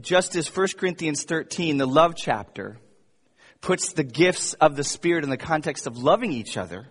just 0.00 0.36
as 0.36 0.54
1 0.54 0.68
Corinthians 0.76 1.24
13, 1.24 1.78
the 1.78 1.86
love 1.86 2.14
chapter, 2.16 2.78
puts 3.60 3.92
the 3.92 4.04
gifts 4.04 4.54
of 4.54 4.76
the 4.76 4.84
Spirit 4.84 5.24
in 5.24 5.30
the 5.30 5.36
context 5.36 5.86
of 5.86 5.96
loving 5.96 6.32
each 6.32 6.56
other 6.56 6.86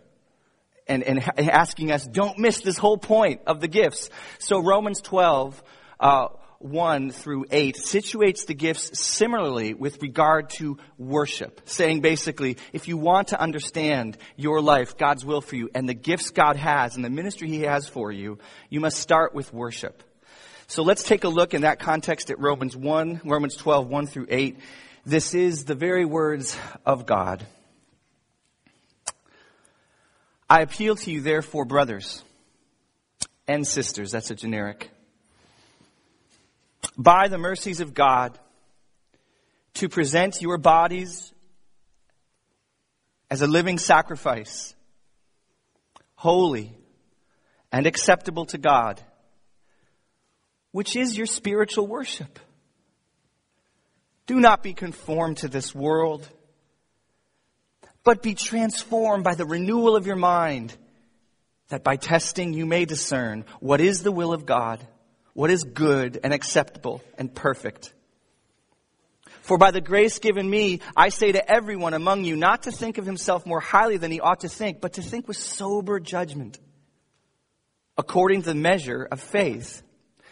and, 0.87 1.03
and 1.03 1.23
asking 1.37 1.91
us, 1.91 2.05
don't 2.05 2.37
miss 2.37 2.61
this 2.61 2.77
whole 2.77 2.97
point 2.97 3.41
of 3.47 3.61
the 3.61 3.67
gifts. 3.67 4.09
So 4.39 4.59
Romans 4.59 5.01
12, 5.01 5.63
uh, 5.99 6.27
1 6.59 7.11
through 7.11 7.45
8 7.51 7.75
situates 7.75 8.45
the 8.45 8.53
gifts 8.53 8.99
similarly 8.99 9.73
with 9.73 10.01
regard 10.01 10.49
to 10.51 10.77
worship, 10.97 11.61
saying 11.65 12.01
basically, 12.01 12.57
if 12.73 12.87
you 12.87 12.97
want 12.97 13.29
to 13.29 13.39
understand 13.39 14.17
your 14.35 14.61
life, 14.61 14.97
God's 14.97 15.23
will 15.23 15.41
for 15.41 15.55
you, 15.55 15.69
and 15.75 15.87
the 15.87 15.93
gifts 15.93 16.31
God 16.31 16.55
has 16.55 16.95
and 16.95 17.05
the 17.05 17.09
ministry 17.09 17.49
He 17.49 17.61
has 17.61 17.87
for 17.87 18.11
you, 18.11 18.39
you 18.69 18.79
must 18.79 18.97
start 18.97 19.35
with 19.35 19.53
worship. 19.53 20.03
So 20.67 20.81
let's 20.81 21.03
take 21.03 21.23
a 21.23 21.29
look 21.29 21.53
in 21.53 21.61
that 21.61 21.79
context 21.79 22.31
at 22.31 22.39
Romans 22.39 22.75
1, 22.75 23.21
Romans 23.23 23.55
12, 23.55 23.87
1 23.87 24.07
through 24.07 24.27
8. 24.29 24.57
This 25.05 25.35
is 25.35 25.65
the 25.65 25.75
very 25.75 26.05
words 26.05 26.57
of 26.85 27.05
God. 27.05 27.45
I 30.49 30.61
appeal 30.61 30.95
to 30.95 31.11
you, 31.11 31.21
therefore, 31.21 31.65
brothers 31.65 32.23
and 33.47 33.65
sisters, 33.67 34.11
that's 34.11 34.31
a 34.31 34.35
generic, 34.35 34.89
by 36.97 37.27
the 37.27 37.37
mercies 37.37 37.79
of 37.79 37.93
God, 37.93 38.37
to 39.75 39.89
present 39.89 40.41
your 40.41 40.57
bodies 40.57 41.31
as 43.29 43.41
a 43.41 43.47
living 43.47 43.77
sacrifice, 43.77 44.73
holy 46.15 46.71
and 47.71 47.85
acceptable 47.85 48.45
to 48.45 48.57
God, 48.57 49.01
which 50.75 50.97
is 50.97 51.17
your 51.17 51.25
spiritual 51.25 51.87
worship. 51.87 52.37
Do 54.27 54.41
not 54.41 54.61
be 54.61 54.73
conformed 54.73 55.37
to 55.37 55.47
this 55.47 55.73
world 55.73 56.27
but 58.03 58.21
be 58.21 58.35
transformed 58.35 59.23
by 59.23 59.35
the 59.35 59.45
renewal 59.45 59.95
of 59.95 60.05
your 60.05 60.17
mind, 60.17 60.75
that 61.69 61.83
by 61.83 61.95
testing 61.95 62.53
you 62.53 62.65
may 62.65 62.83
discern 62.83 63.45
what 63.61 63.79
is 63.79 64.03
the 64.03 64.11
will 64.11 64.33
of 64.33 64.45
God, 64.45 64.85
what 65.33 65.49
is 65.49 65.63
good 65.63 66.19
and 66.21 66.33
acceptable 66.33 67.01
and 67.17 67.33
perfect. 67.33 67.93
For 69.43 69.57
by 69.57 69.71
the 69.71 69.81
grace 69.81 70.19
given 70.19 70.47
me, 70.49 70.81
I 70.95 71.07
say 71.07 71.31
to 71.31 71.49
everyone 71.49 71.93
among 71.93 72.25
you 72.25 72.35
not 72.35 72.63
to 72.63 72.71
think 72.71 72.97
of 72.97 73.05
himself 73.05 73.45
more 73.45 73.61
highly 73.61 73.95
than 73.95 74.11
he 74.11 74.19
ought 74.19 74.41
to 74.41 74.49
think, 74.49 74.81
but 74.81 74.93
to 74.93 75.01
think 75.01 75.25
with 75.25 75.37
sober 75.37 76.01
judgment, 76.01 76.59
according 77.97 78.41
to 78.41 78.49
the 78.49 78.55
measure 78.55 79.07
of 79.09 79.21
faith 79.21 79.81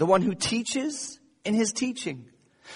The 0.00 0.06
one 0.06 0.22
who 0.22 0.34
teaches, 0.34 1.20
in 1.44 1.52
his 1.52 1.74
teaching. 1.74 2.24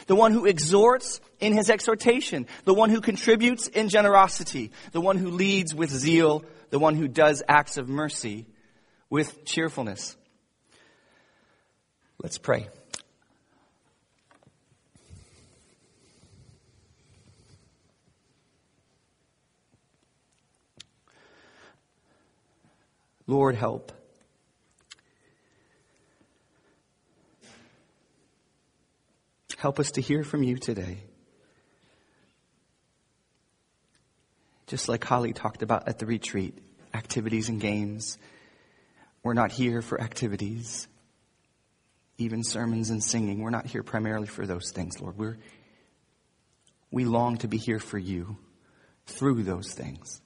The 0.08 0.14
one 0.14 0.32
who 0.32 0.44
exhorts, 0.44 1.22
in 1.40 1.54
his 1.54 1.70
exhortation. 1.70 2.46
The 2.66 2.74
one 2.74 2.90
who 2.90 3.00
contributes, 3.00 3.66
in 3.66 3.88
generosity. 3.88 4.72
The 4.92 5.00
one 5.00 5.16
who 5.16 5.30
leads 5.30 5.74
with 5.74 5.88
zeal 5.88 6.44
the 6.74 6.80
one 6.80 6.96
who 6.96 7.06
does 7.06 7.40
acts 7.46 7.76
of 7.76 7.88
mercy 7.88 8.46
with 9.08 9.44
cheerfulness. 9.44 10.16
Let's 12.20 12.36
pray. 12.36 12.68
Lord, 23.28 23.54
help. 23.54 23.92
Help 29.58 29.78
us 29.78 29.92
to 29.92 30.00
hear 30.00 30.24
from 30.24 30.42
you 30.42 30.56
today. 30.56 30.98
Just 34.66 34.88
like 34.88 35.04
Holly 35.04 35.32
talked 35.32 35.62
about 35.62 35.88
at 35.88 35.98
the 35.98 36.06
retreat, 36.06 36.58
activities 36.92 37.48
and 37.48 37.60
games. 37.60 38.18
We're 39.22 39.34
not 39.34 39.52
here 39.52 39.82
for 39.82 40.00
activities, 40.00 40.88
even 42.18 42.42
sermons 42.42 42.90
and 42.90 43.02
singing. 43.02 43.40
We're 43.40 43.50
not 43.50 43.66
here 43.66 43.82
primarily 43.82 44.26
for 44.26 44.46
those 44.46 44.70
things, 44.72 45.00
Lord. 45.00 45.16
We're, 45.16 45.38
we 46.90 47.04
long 47.04 47.38
to 47.38 47.48
be 47.48 47.58
here 47.58 47.78
for 47.78 47.98
you 47.98 48.38
through 49.06 49.42
those 49.42 49.72
things. 49.72 50.20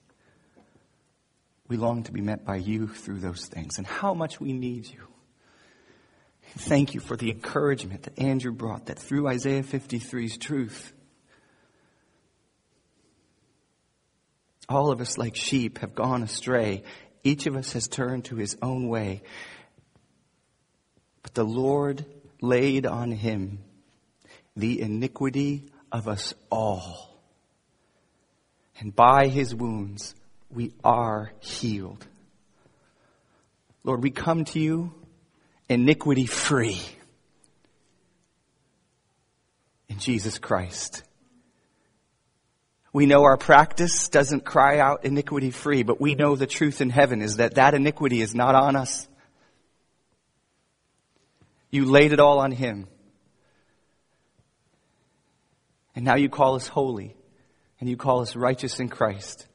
We 1.68 1.76
long 1.76 2.04
to 2.04 2.12
be 2.12 2.20
met 2.20 2.44
by 2.44 2.56
you 2.56 2.88
through 2.88 3.20
those 3.20 3.46
things 3.46 3.78
and 3.78 3.86
how 3.86 4.14
much 4.14 4.40
we 4.40 4.52
need 4.52 4.86
you. 4.88 5.06
Thank 6.58 6.94
you 6.94 7.00
for 7.00 7.16
the 7.16 7.30
encouragement 7.30 8.02
that 8.02 8.18
Andrew 8.18 8.50
brought 8.50 8.86
that 8.86 8.98
through 8.98 9.28
Isaiah 9.28 9.62
53's 9.62 10.38
truth, 10.38 10.92
All 14.68 14.90
of 14.90 15.00
us, 15.00 15.16
like 15.16 15.34
sheep, 15.34 15.78
have 15.78 15.94
gone 15.94 16.22
astray. 16.22 16.82
Each 17.24 17.46
of 17.46 17.56
us 17.56 17.72
has 17.72 17.88
turned 17.88 18.26
to 18.26 18.36
his 18.36 18.56
own 18.60 18.88
way. 18.88 19.22
But 21.22 21.32
the 21.32 21.44
Lord 21.44 22.04
laid 22.42 22.84
on 22.84 23.12
him 23.12 23.60
the 24.56 24.82
iniquity 24.82 25.70
of 25.90 26.06
us 26.06 26.34
all. 26.50 27.18
And 28.78 28.94
by 28.94 29.28
his 29.28 29.54
wounds, 29.54 30.14
we 30.50 30.74
are 30.84 31.32
healed. 31.40 32.06
Lord, 33.84 34.02
we 34.02 34.10
come 34.10 34.44
to 34.46 34.60
you 34.60 34.92
iniquity 35.68 36.26
free 36.26 36.80
in 39.88 39.98
Jesus 39.98 40.38
Christ. 40.38 41.02
We 42.92 43.06
know 43.06 43.24
our 43.24 43.36
practice 43.36 44.08
doesn't 44.08 44.44
cry 44.44 44.78
out 44.78 45.04
iniquity 45.04 45.50
free, 45.50 45.82
but 45.82 46.00
we 46.00 46.14
know 46.14 46.36
the 46.36 46.46
truth 46.46 46.80
in 46.80 46.90
heaven 46.90 47.20
is 47.20 47.36
that 47.36 47.56
that 47.56 47.74
iniquity 47.74 48.20
is 48.20 48.34
not 48.34 48.54
on 48.54 48.76
us. 48.76 49.06
You 51.70 51.84
laid 51.84 52.12
it 52.12 52.20
all 52.20 52.38
on 52.38 52.50
Him. 52.52 52.86
And 55.94 56.04
now 56.04 56.14
you 56.14 56.28
call 56.28 56.54
us 56.54 56.68
holy 56.68 57.16
and 57.80 57.90
you 57.90 57.96
call 57.96 58.20
us 58.20 58.36
righteous 58.36 58.80
in 58.80 58.88
Christ. 58.88 59.47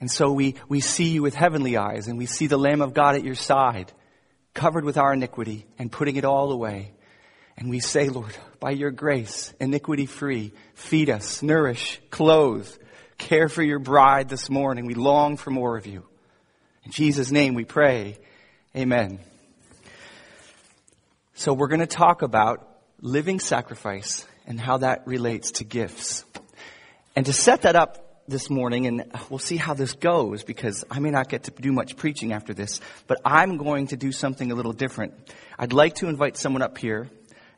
And 0.00 0.10
so 0.10 0.32
we, 0.32 0.54
we 0.68 0.80
see 0.80 1.10
you 1.10 1.22
with 1.22 1.34
heavenly 1.34 1.76
eyes 1.76 2.08
and 2.08 2.16
we 2.16 2.26
see 2.26 2.46
the 2.46 2.56
Lamb 2.56 2.80
of 2.80 2.94
God 2.94 3.14
at 3.16 3.24
your 3.24 3.34
side, 3.34 3.92
covered 4.54 4.84
with 4.84 4.96
our 4.96 5.12
iniquity 5.12 5.66
and 5.78 5.92
putting 5.92 6.16
it 6.16 6.24
all 6.24 6.50
away. 6.50 6.92
And 7.58 7.68
we 7.68 7.80
say, 7.80 8.08
Lord, 8.08 8.34
by 8.58 8.70
your 8.70 8.90
grace, 8.90 9.52
iniquity 9.60 10.06
free, 10.06 10.52
feed 10.74 11.10
us, 11.10 11.42
nourish, 11.42 12.00
clothe, 12.10 12.68
care 13.18 13.50
for 13.50 13.62
your 13.62 13.78
bride 13.78 14.30
this 14.30 14.48
morning. 14.48 14.86
We 14.86 14.94
long 14.94 15.36
for 15.36 15.50
more 15.50 15.76
of 15.76 15.86
you. 15.86 16.04
In 16.86 16.92
Jesus' 16.92 17.30
name 17.30 17.54
we 17.54 17.66
pray. 17.66 18.16
Amen. 18.74 19.18
So 21.34 21.52
we're 21.52 21.68
going 21.68 21.80
to 21.80 21.86
talk 21.86 22.22
about 22.22 22.66
living 23.02 23.40
sacrifice 23.40 24.26
and 24.46 24.58
how 24.58 24.78
that 24.78 25.06
relates 25.06 25.52
to 25.52 25.64
gifts. 25.64 26.24
And 27.14 27.26
to 27.26 27.32
set 27.34 27.62
that 27.62 27.76
up 27.76 28.09
this 28.30 28.48
morning, 28.48 28.86
and 28.86 29.04
we'll 29.28 29.38
see 29.38 29.56
how 29.56 29.74
this 29.74 29.92
goes 29.92 30.42
because 30.42 30.84
I 30.90 31.00
may 31.00 31.10
not 31.10 31.28
get 31.28 31.44
to 31.44 31.50
do 31.50 31.72
much 31.72 31.96
preaching 31.96 32.32
after 32.32 32.54
this, 32.54 32.80
but 33.06 33.20
I'm 33.24 33.58
going 33.58 33.88
to 33.88 33.96
do 33.96 34.12
something 34.12 34.50
a 34.50 34.54
little 34.54 34.72
different. 34.72 35.12
I'd 35.58 35.72
like 35.72 35.96
to 35.96 36.08
invite 36.08 36.36
someone 36.36 36.62
up 36.62 36.78
here 36.78 37.10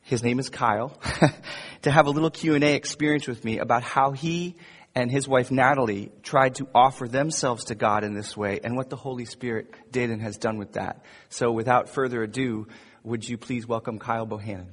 his 0.03 0.23
name 0.23 0.39
is 0.39 0.51
Kyle, 0.51 0.99
to 1.83 1.91
have 1.91 2.07
a 2.07 2.11
little 2.11 2.31
Q&A 2.31 2.75
experience 2.75 3.29
with 3.29 3.45
me 3.45 3.59
about 3.59 3.83
how 3.83 4.11
he 4.11 4.57
and 4.95 5.11
his 5.11 5.27
wife 5.27 5.51
Natalie 5.51 6.11
tried 6.23 6.57
to 6.57 6.69
offer 6.75 7.09
themselves 7.09 7.67
to 7.67 7.75
God 7.75 8.05
in 8.05 8.13
this 8.13 8.37
way 8.37 8.61
and 8.63 8.77
what 8.77 8.91
the 8.91 8.97
Holy 8.97 9.25
Spirit 9.25 9.73
did 9.91 10.11
and 10.11 10.21
has 10.21 10.37
done 10.37 10.59
with 10.59 10.73
that. 10.73 11.05
So 11.31 11.51
without 11.53 11.89
further 11.89 12.23
ado, 12.23 12.67
would 13.05 13.27
you 13.27 13.39
please 13.39 13.67
welcome 13.67 13.99
Kyle 13.99 14.27
Bohannon? 14.27 14.67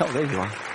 Oh, 0.00 0.12
there 0.12 0.30
you 0.30 0.38
are. 0.38 0.67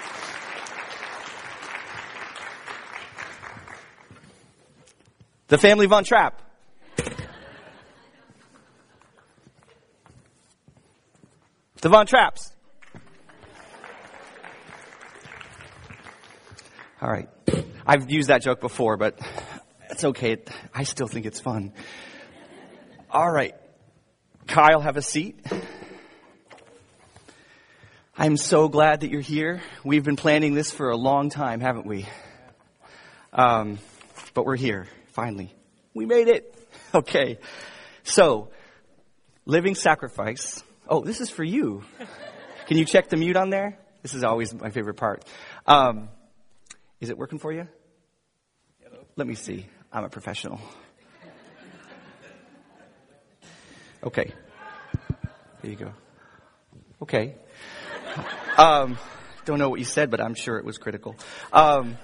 The 5.54 5.60
family 5.60 5.86
Von 5.86 6.04
Trapp. 6.04 6.42
The 11.80 11.90
Von 11.90 12.08
Trapps. 12.08 12.52
All 17.00 17.08
right. 17.08 17.30
I've 17.86 18.10
used 18.10 18.30
that 18.30 18.42
joke 18.42 18.62
before, 18.62 18.98
but 18.98 19.20
it's 19.92 20.04
okay. 20.04 20.42
I 20.74 20.86
still 20.86 21.06
think 21.06 21.28
it's 21.28 21.40
fun. 21.40 21.72
All 23.12 23.32
right. 23.32 23.54
Kyle, 24.48 24.82
have 24.82 24.98
a 24.98 25.04
seat. 25.04 25.40
I'm 28.18 28.38
so 28.38 28.70
glad 28.70 29.02
that 29.02 29.12
you're 29.12 29.22
here. 29.22 29.62
We've 29.84 30.04
been 30.04 30.16
planning 30.16 30.56
this 30.56 30.72
for 30.72 30.90
a 30.90 30.98
long 30.98 31.30
time, 31.30 31.60
haven't 31.60 31.86
we? 31.86 32.08
Um, 33.32 33.78
but 34.34 34.48
we're 34.48 34.56
here, 34.56 34.88
finally. 35.14 35.56
We 35.94 36.06
made 36.06 36.28
it. 36.28 36.54
Okay. 36.96 37.40
So, 38.04 38.50
living 39.48 39.74
sacrifice. 39.74 40.64
Oh, 40.88 41.02
this 41.04 41.22
is 41.22 41.30
for 41.32 41.44
you. 41.44 41.84
Can 42.68 42.78
you 42.78 42.86
check 42.86 43.10
the 43.10 43.18
mute 43.18 43.36
on 43.36 43.50
there? 43.50 43.80
This 44.04 44.14
is 44.14 44.24
always 44.24 44.54
my 44.54 44.70
favorite 44.70 44.96
part. 44.96 45.26
Um, 45.66 46.10
is 47.00 47.10
it 47.10 47.18
working 47.18 47.40
for 47.40 47.52
you? 47.52 47.68
Let 49.16 49.26
me 49.26 49.34
see. 49.34 49.66
I'm 49.92 50.04
a 50.04 50.10
professional. 50.10 50.60
Okay. 54.04 54.32
There 55.62 55.72
you 55.72 55.78
go. 55.78 55.94
Okay. 57.02 57.36
Um, 58.58 58.98
don't 59.46 59.58
know 59.58 59.70
what 59.70 59.80
you 59.80 59.86
said, 59.86 60.12
but 60.12 60.22
I'm 60.22 60.36
sure 60.36 60.58
it 60.58 60.66
was 60.66 60.78
critical. 60.78 61.16
Um, 61.52 61.98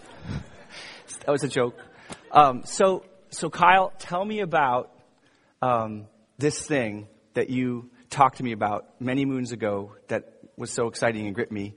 that 1.26 1.32
was 1.32 1.44
a 1.44 1.48
joke. 1.48 1.78
Um, 2.32 2.64
so, 2.66 3.06
so 3.30 3.50
Kyle, 3.50 3.92
tell 3.98 4.24
me 4.24 4.42
about 4.42 4.92
um, 5.62 6.06
this 6.38 6.62
thing 6.62 7.08
that 7.34 7.50
you 7.50 7.90
talked 8.10 8.38
to 8.38 8.44
me 8.44 8.52
about 8.52 9.00
many 9.00 9.26
moons 9.26 9.52
ago 9.52 9.96
that 10.08 10.34
was 10.56 10.72
so 10.72 10.88
exciting 10.88 11.26
and 11.26 11.36
gripped 11.36 11.52
me, 11.52 11.74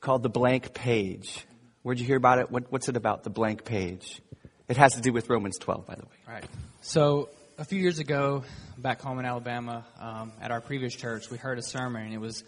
called 0.00 0.22
the 0.22 0.28
blank 0.28 0.74
page. 0.74 1.46
Where'd 1.82 1.98
you 1.98 2.06
hear 2.06 2.16
about 2.16 2.38
it? 2.38 2.50
What, 2.50 2.70
what's 2.70 2.88
it 2.88 2.96
about, 2.96 3.22
the 3.24 3.30
blank 3.30 3.64
page? 3.64 4.20
It 4.68 4.76
has 4.76 4.94
to 4.94 5.00
do 5.00 5.12
with 5.12 5.28
Romans 5.28 5.58
12, 5.58 5.86
by 5.86 5.94
the 5.94 6.02
way. 6.02 6.16
Right. 6.26 6.44
So, 6.80 7.28
a 7.56 7.64
few 7.64 7.78
years 7.78 7.98
ago, 7.98 8.42
back 8.76 9.00
home 9.00 9.18
in 9.18 9.24
Alabama, 9.24 9.86
um, 10.00 10.32
at 10.40 10.50
our 10.50 10.60
previous 10.60 10.94
church, 10.94 11.30
we 11.30 11.36
heard 11.36 11.58
a 11.58 11.62
sermon, 11.62 12.02
and 12.02 12.12
it 12.12 12.18
was 12.18 12.42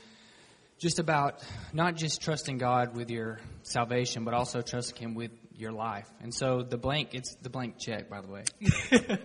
just 0.79 0.99
about 0.99 1.45
not 1.73 1.95
just 1.95 2.23
trusting 2.23 2.59
God 2.59 2.97
with 2.97 3.11
your 3.11 3.39
salvation, 3.63 4.25
but 4.25 4.35
also 4.35 4.63
trusting 4.63 4.97
Him 4.97 5.15
with 5.15 5.31
your 5.57 5.73
life. 5.73 6.09
And 6.23 6.33
so, 6.33 6.63
the 6.63 6.77
blank, 6.77 7.15
it's 7.15 7.35
the 7.37 7.51
blank 7.51 7.79
check, 7.79 8.09
by 8.09 8.21
the 8.21 8.29
way. 8.29 8.45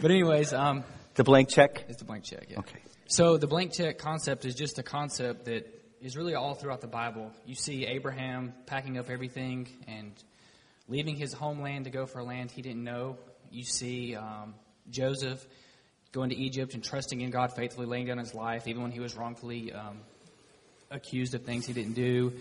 but, 0.00 0.10
anyways, 0.10 0.52
um, 0.52 0.84
the 1.14 1.24
blank 1.24 1.48
check? 1.48 1.84
It's 1.88 1.98
the 1.98 2.04
blank 2.04 2.24
check, 2.24 2.46
yeah. 2.48 2.58
Okay. 2.60 2.80
So, 3.06 3.36
the 3.36 3.46
blank 3.46 3.72
check 3.72 3.98
concept 3.98 4.44
is 4.44 4.54
just 4.54 4.78
a 4.78 4.82
concept 4.82 5.46
that 5.46 5.66
is 6.00 6.16
really 6.16 6.34
all 6.34 6.54
throughout 6.54 6.80
the 6.80 6.86
Bible. 6.86 7.32
You 7.46 7.54
see 7.54 7.86
Abraham 7.86 8.52
packing 8.66 8.98
up 8.98 9.08
everything 9.08 9.68
and 9.88 10.12
leaving 10.86 11.16
his 11.16 11.32
homeland 11.32 11.84
to 11.84 11.90
go 11.90 12.04
for 12.04 12.18
a 12.18 12.24
land 12.24 12.50
he 12.50 12.60
didn't 12.60 12.84
know. 12.84 13.16
You 13.50 13.64
see 13.64 14.14
um, 14.14 14.54
Joseph 14.90 15.44
going 16.12 16.30
to 16.30 16.36
Egypt 16.36 16.74
and 16.74 16.84
trusting 16.84 17.20
in 17.20 17.30
God, 17.30 17.54
faithfully 17.56 17.86
laying 17.86 18.06
down 18.06 18.18
his 18.18 18.34
life, 18.34 18.68
even 18.68 18.82
when 18.82 18.92
he 18.92 19.00
was 19.00 19.16
wrongfully 19.16 19.72
um, 19.72 19.98
accused 20.90 21.34
of 21.34 21.42
things 21.42 21.66
he 21.66 21.72
didn't 21.72 21.94
do. 21.94 22.32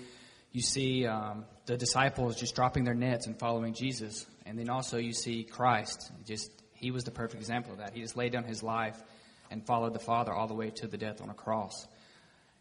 You 0.51 0.61
see 0.61 1.07
um, 1.07 1.45
the 1.65 1.77
disciples 1.77 2.35
just 2.35 2.55
dropping 2.55 2.83
their 2.83 2.93
nets 2.93 3.27
and 3.27 3.37
following 3.39 3.73
Jesus. 3.73 4.25
And 4.45 4.57
then 4.59 4.69
also 4.69 4.97
you 4.97 5.13
see 5.13 5.43
Christ. 5.43 6.11
Just 6.25 6.51
He 6.73 6.91
was 6.91 7.03
the 7.03 7.11
perfect 7.11 7.41
example 7.41 7.73
of 7.73 7.79
that. 7.79 7.93
He 7.93 8.01
just 8.01 8.17
laid 8.17 8.33
down 8.33 8.43
his 8.43 8.61
life 8.63 9.01
and 9.49 9.65
followed 9.65 9.93
the 9.93 9.99
Father 9.99 10.33
all 10.33 10.47
the 10.47 10.53
way 10.53 10.71
to 10.71 10.87
the 10.87 10.97
death 10.97 11.21
on 11.21 11.29
a 11.29 11.33
cross. 11.33 11.87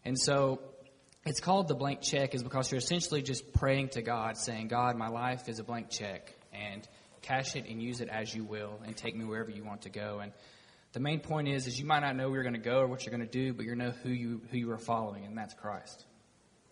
And 0.05 0.17
so 0.19 0.59
it's 1.25 1.39
called 1.39 1.67
the 1.67 1.75
blank 1.75 2.01
check 2.01 2.35
is 2.35 2.43
because 2.43 2.71
you're 2.71 2.79
essentially 2.79 3.21
just 3.21 3.53
praying 3.53 3.89
to 3.89 4.01
God, 4.01 4.37
saying, 4.37 4.67
God, 4.67 4.97
my 4.97 5.07
life 5.07 5.47
is 5.47 5.59
a 5.59 5.63
blank 5.63 5.89
check, 5.89 6.33
and 6.51 6.87
cash 7.21 7.55
it 7.55 7.65
and 7.69 7.81
use 7.81 8.01
it 8.01 8.09
as 8.09 8.33
you 8.33 8.43
will, 8.43 8.79
and 8.85 8.95
take 8.95 9.15
me 9.15 9.23
wherever 9.23 9.49
you 9.49 9.63
want 9.63 9.83
to 9.83 9.89
go. 9.89 10.19
And 10.19 10.33
the 10.91 10.99
main 10.99 11.21
point 11.21 11.47
is, 11.47 11.65
is 11.65 11.79
you 11.79 11.85
might 11.85 12.01
not 12.01 12.15
know 12.15 12.27
where 12.27 12.35
you're 12.35 12.43
going 12.43 12.61
to 12.61 12.69
go 12.69 12.79
or 12.79 12.87
what 12.87 13.05
you're 13.05 13.15
going 13.15 13.27
to 13.27 13.31
do, 13.31 13.53
but 13.53 13.65
you 13.65 13.75
know 13.75 13.91
who 13.91 14.09
you 14.09 14.41
who 14.51 14.57
you 14.57 14.69
are 14.71 14.77
following, 14.77 15.25
and 15.25 15.37
that's 15.37 15.53
Christ. 15.53 16.05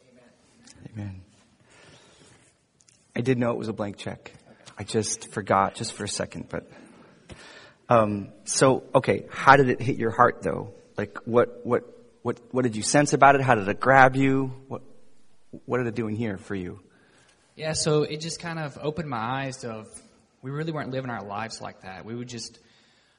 Amen. 0.10 0.94
Amen. 0.94 1.22
I 3.16 3.22
did 3.22 3.38
know 3.38 3.52
it 3.52 3.58
was 3.58 3.68
a 3.68 3.74
blank 3.74 3.98
check. 3.98 4.32
I 4.78 4.84
just 4.84 5.32
forgot 5.32 5.76
just 5.76 5.94
for 5.94 6.04
a 6.04 6.10
second, 6.10 6.48
but 6.50 6.70
um, 7.90 8.30
so 8.46 8.84
okay. 8.96 9.26
How 9.30 9.58
did 9.58 9.70
it 9.70 9.82
hit 9.82 9.98
your 9.98 10.12
heart 10.12 10.42
though? 10.42 10.74
Like 10.98 11.18
what 11.26 11.66
what 11.66 11.84
what, 12.24 12.40
what 12.52 12.64
did 12.64 12.76
you 12.76 12.84
sense 12.84 13.14
about 13.14 13.36
it? 13.36 13.42
How 13.42 13.56
did 13.56 13.68
it 13.68 13.80
grab 13.80 14.16
you? 14.16 14.54
What, 14.68 14.82
what 15.66 15.80
did 15.80 15.88
it 15.88 15.96
do 15.96 16.08
in 16.08 16.16
here 16.16 16.38
for 16.38 16.56
you? 16.56 16.80
Yeah, 17.56 17.74
so 17.74 18.04
it 18.04 18.22
just 18.22 18.40
kind 18.40 18.60
of 18.60 18.78
opened 18.82 19.10
my 19.10 19.18
eyes 19.18 19.64
of 19.64 19.88
we 20.42 20.52
really 20.52 20.72
weren't 20.72 20.92
living 20.92 21.10
our 21.10 21.24
lives 21.24 21.62
like 21.62 21.82
that. 21.82 22.06
We 22.06 22.16
would 22.16 22.30
just 22.30 22.60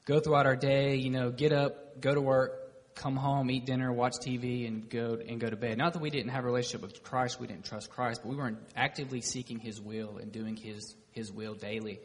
go 0.05 0.19
throughout 0.19 0.45
our 0.45 0.55
day, 0.55 0.95
you 0.95 1.09
know, 1.09 1.31
get 1.31 1.51
up, 1.51 2.01
go 2.01 2.13
to 2.13 2.21
work, 2.21 2.62
come 2.95 3.15
home, 3.15 3.49
eat 3.51 3.65
dinner, 3.65 3.91
watch 3.91 4.13
TV, 4.25 4.67
and 4.67 4.89
go 4.89 5.17
and 5.27 5.39
go 5.39 5.49
to 5.49 5.55
bed. 5.55 5.77
Not 5.77 5.93
that 5.93 6.01
we 6.01 6.09
didn't 6.09 6.31
have 6.31 6.43
a 6.43 6.47
relationship 6.47 6.81
with 6.81 7.03
Christ, 7.03 7.39
we 7.39 7.47
didn't 7.47 7.65
trust 7.65 7.89
Christ, 7.89 8.21
but 8.23 8.29
we 8.29 8.35
weren't 8.35 8.59
actively 8.75 9.21
seeking 9.21 9.59
His 9.59 9.81
will 9.81 10.17
and 10.17 10.31
doing 10.31 10.55
His 10.55 10.95
His 11.11 11.31
will 11.31 11.55
daily. 11.55 11.99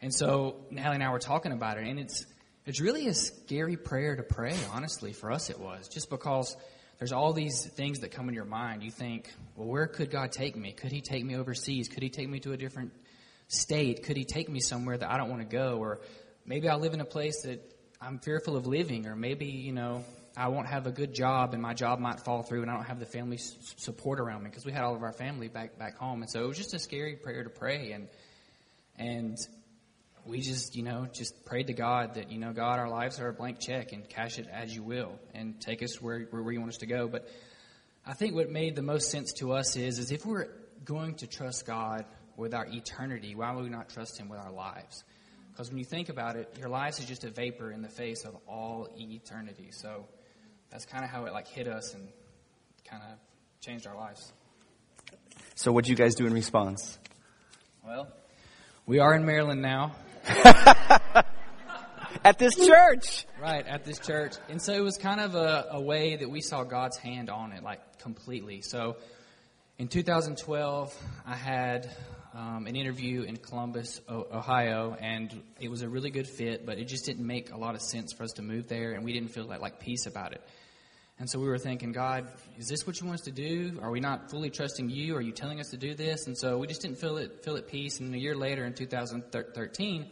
And 0.00 0.12
so 0.12 0.56
Natalie 0.70 0.96
and 0.96 1.04
I 1.04 1.10
were 1.10 1.18
talking 1.18 1.52
about 1.52 1.78
it, 1.78 1.86
and 1.86 1.98
it's 1.98 2.26
it's 2.64 2.80
really 2.80 3.08
a 3.08 3.14
scary 3.14 3.76
prayer 3.76 4.14
to 4.14 4.22
pray, 4.22 4.56
honestly, 4.72 5.12
for 5.12 5.32
us 5.32 5.50
it 5.50 5.58
was, 5.58 5.88
just 5.88 6.08
because 6.10 6.56
there's 6.98 7.12
all 7.12 7.32
these 7.32 7.66
things 7.66 8.00
that 8.00 8.12
come 8.12 8.28
in 8.28 8.34
your 8.34 8.44
mind. 8.44 8.84
You 8.84 8.92
think, 8.92 9.28
well, 9.56 9.66
where 9.66 9.88
could 9.88 10.10
God 10.10 10.30
take 10.30 10.54
me? 10.54 10.72
Could 10.72 10.92
He 10.92 11.00
take 11.00 11.24
me 11.24 11.36
overseas? 11.36 11.88
Could 11.88 12.04
He 12.04 12.10
take 12.10 12.28
me 12.28 12.38
to 12.40 12.52
a 12.52 12.56
different 12.56 12.92
state? 13.48 14.04
Could 14.04 14.16
He 14.16 14.24
take 14.24 14.48
me 14.48 14.60
somewhere 14.60 14.96
that 14.96 15.10
I 15.10 15.16
don't 15.16 15.28
want 15.28 15.42
to 15.42 15.48
go? 15.48 15.78
Or 15.78 16.00
maybe 16.46 16.68
I 16.68 16.76
live 16.76 16.94
in 16.94 17.00
a 17.00 17.04
place 17.04 17.42
that 17.42 17.60
I'm 18.04 18.18
fearful 18.18 18.56
of 18.56 18.66
living, 18.66 19.06
or 19.06 19.14
maybe, 19.14 19.46
you 19.46 19.72
know, 19.72 20.04
I 20.36 20.48
won't 20.48 20.66
have 20.66 20.88
a 20.88 20.90
good 20.90 21.14
job 21.14 21.52
and 21.52 21.62
my 21.62 21.72
job 21.72 22.00
might 22.00 22.18
fall 22.20 22.42
through 22.42 22.62
and 22.62 22.70
I 22.70 22.74
don't 22.74 22.86
have 22.86 22.98
the 22.98 23.06
family 23.06 23.36
support 23.36 24.18
around 24.18 24.42
me 24.42 24.50
because 24.50 24.64
we 24.64 24.72
had 24.72 24.82
all 24.82 24.96
of 24.96 25.02
our 25.02 25.12
family 25.12 25.46
back 25.46 25.78
back 25.78 25.96
home. 25.98 26.22
And 26.22 26.30
so 26.30 26.42
it 26.42 26.48
was 26.48 26.56
just 26.56 26.74
a 26.74 26.78
scary 26.80 27.14
prayer 27.16 27.44
to 27.44 27.50
pray 27.50 27.92
and 27.92 28.08
and 28.96 29.36
we 30.24 30.40
just, 30.40 30.74
you 30.74 30.82
know, 30.82 31.06
just 31.12 31.44
prayed 31.44 31.68
to 31.68 31.74
God 31.74 32.14
that, 32.14 32.32
you 32.32 32.38
know, 32.38 32.52
God, 32.52 32.78
our 32.78 32.88
lives 32.88 33.20
are 33.20 33.28
a 33.28 33.32
blank 33.32 33.60
check 33.60 33.92
and 33.92 34.08
cash 34.08 34.38
it 34.38 34.48
as 34.50 34.74
you 34.74 34.82
will 34.82 35.12
and 35.34 35.60
take 35.60 35.82
us 35.82 36.00
where, 36.00 36.20
where 36.30 36.52
you 36.52 36.60
want 36.60 36.72
us 36.72 36.78
to 36.78 36.86
go. 36.86 37.08
But 37.08 37.28
I 38.06 38.14
think 38.14 38.34
what 38.34 38.50
made 38.50 38.76
the 38.76 38.82
most 38.82 39.10
sense 39.10 39.32
to 39.34 39.52
us 39.52 39.76
is, 39.76 39.98
is 39.98 40.12
if 40.12 40.24
we're 40.24 40.46
going 40.84 41.16
to 41.16 41.26
trust 41.26 41.66
God 41.66 42.04
with 42.36 42.54
our 42.54 42.66
eternity, 42.66 43.34
why 43.34 43.52
would 43.52 43.64
we 43.64 43.70
not 43.70 43.88
trust 43.88 44.18
Him 44.18 44.28
with 44.28 44.38
our 44.38 44.52
lives? 44.52 45.02
Because 45.52 45.68
when 45.68 45.78
you 45.78 45.84
think 45.84 46.08
about 46.08 46.36
it, 46.36 46.48
your 46.58 46.70
life 46.70 46.98
is 46.98 47.04
just 47.04 47.24
a 47.24 47.30
vapor 47.30 47.70
in 47.70 47.82
the 47.82 47.88
face 47.88 48.24
of 48.24 48.34
all 48.48 48.88
eternity. 48.98 49.68
So 49.70 50.06
that's 50.70 50.86
kind 50.86 51.04
of 51.04 51.10
how 51.10 51.26
it 51.26 51.32
like 51.32 51.46
hit 51.46 51.68
us 51.68 51.92
and 51.92 52.08
kind 52.88 53.02
of 53.02 53.18
changed 53.60 53.86
our 53.86 53.94
lives. 53.94 54.32
So 55.54 55.70
what 55.70 55.84
did 55.84 55.90
you 55.90 55.96
guys 55.96 56.14
do 56.14 56.26
in 56.26 56.32
response? 56.32 56.98
Well, 57.84 58.08
we 58.86 58.98
are 58.98 59.14
in 59.14 59.26
Maryland 59.26 59.60
now. 59.60 59.94
at 62.24 62.38
this 62.38 62.54
church. 62.54 63.26
Right, 63.40 63.66
at 63.66 63.84
this 63.84 63.98
church. 63.98 64.36
And 64.48 64.62
so 64.62 64.72
it 64.72 64.82
was 64.82 64.96
kind 64.96 65.20
of 65.20 65.34
a, 65.34 65.66
a 65.72 65.80
way 65.80 66.16
that 66.16 66.30
we 66.30 66.40
saw 66.40 66.64
God's 66.64 66.96
hand 66.96 67.28
on 67.28 67.52
it, 67.52 67.62
like 67.62 67.98
completely. 67.98 68.62
So 68.62 68.96
in 69.78 69.88
2012, 69.88 70.96
I 71.26 71.34
had 71.34 71.90
um, 72.34 72.66
an 72.66 72.76
interview 72.76 73.22
in 73.22 73.36
Columbus, 73.36 74.00
Ohio, 74.08 74.96
and 75.00 75.42
it 75.60 75.70
was 75.70 75.82
a 75.82 75.88
really 75.88 76.10
good 76.10 76.26
fit, 76.26 76.64
but 76.64 76.78
it 76.78 76.84
just 76.84 77.04
didn't 77.04 77.26
make 77.26 77.52
a 77.52 77.56
lot 77.56 77.74
of 77.74 77.82
sense 77.82 78.12
for 78.12 78.22
us 78.22 78.32
to 78.34 78.42
move 78.42 78.68
there, 78.68 78.92
and 78.92 79.04
we 79.04 79.12
didn't 79.12 79.30
feel 79.30 79.44
like, 79.44 79.60
like 79.60 79.80
peace 79.80 80.06
about 80.06 80.32
it. 80.32 80.42
And 81.18 81.28
so 81.28 81.38
we 81.38 81.46
were 81.46 81.58
thinking, 81.58 81.92
God, 81.92 82.26
is 82.58 82.68
this 82.68 82.86
what 82.86 83.00
you 83.00 83.06
want 83.06 83.20
us 83.20 83.24
to 83.26 83.32
do? 83.32 83.78
Are 83.82 83.90
we 83.90 84.00
not 84.00 84.30
fully 84.30 84.50
trusting 84.50 84.88
you? 84.88 85.14
Are 85.14 85.20
you 85.20 85.32
telling 85.32 85.60
us 85.60 85.70
to 85.70 85.76
do 85.76 85.94
this? 85.94 86.26
And 86.26 86.36
so 86.36 86.58
we 86.58 86.66
just 86.66 86.80
didn't 86.80 86.98
feel 86.98 87.18
it, 87.18 87.44
feel 87.44 87.56
at 87.56 87.68
peace. 87.68 88.00
And 88.00 88.14
a 88.14 88.18
year 88.18 88.34
later, 88.34 88.64
in 88.64 88.72
2013, 88.72 90.10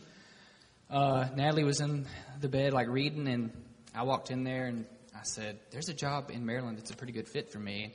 uh, 0.90 1.28
Natalie 1.34 1.64
was 1.64 1.80
in 1.80 2.06
the 2.40 2.48
bed, 2.48 2.72
like 2.72 2.88
reading, 2.88 3.28
and 3.28 3.50
I 3.94 4.02
walked 4.02 4.30
in 4.30 4.44
there 4.44 4.66
and 4.66 4.84
I 5.14 5.22
said, 5.22 5.58
"There's 5.70 5.88
a 5.88 5.94
job 5.94 6.30
in 6.30 6.44
Maryland 6.44 6.78
that's 6.78 6.90
a 6.90 6.96
pretty 6.96 7.12
good 7.12 7.28
fit 7.28 7.50
for 7.50 7.58
me." 7.58 7.94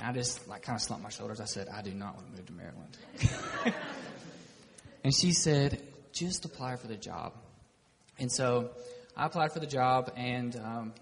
And 0.00 0.08
I 0.08 0.12
just 0.12 0.48
like 0.48 0.62
kind 0.62 0.76
of 0.76 0.82
slumped 0.82 1.02
my 1.02 1.10
shoulders. 1.10 1.40
I 1.40 1.44
said, 1.44 1.68
"I 1.68 1.82
do 1.82 1.92
not 1.92 2.14
want 2.14 2.26
to 2.30 2.32
move 2.32 2.46
to 2.46 2.52
Maryland." 2.54 2.96
and 5.04 5.14
she 5.14 5.32
said, 5.32 5.82
"Just 6.12 6.46
apply 6.46 6.76
for 6.76 6.86
the 6.86 6.96
job." 6.96 7.34
And 8.18 8.32
so 8.32 8.70
I 9.14 9.26
applied 9.26 9.52
for 9.52 9.60
the 9.60 9.66
job, 9.66 10.10
and 10.16 10.56
um, 10.56 10.94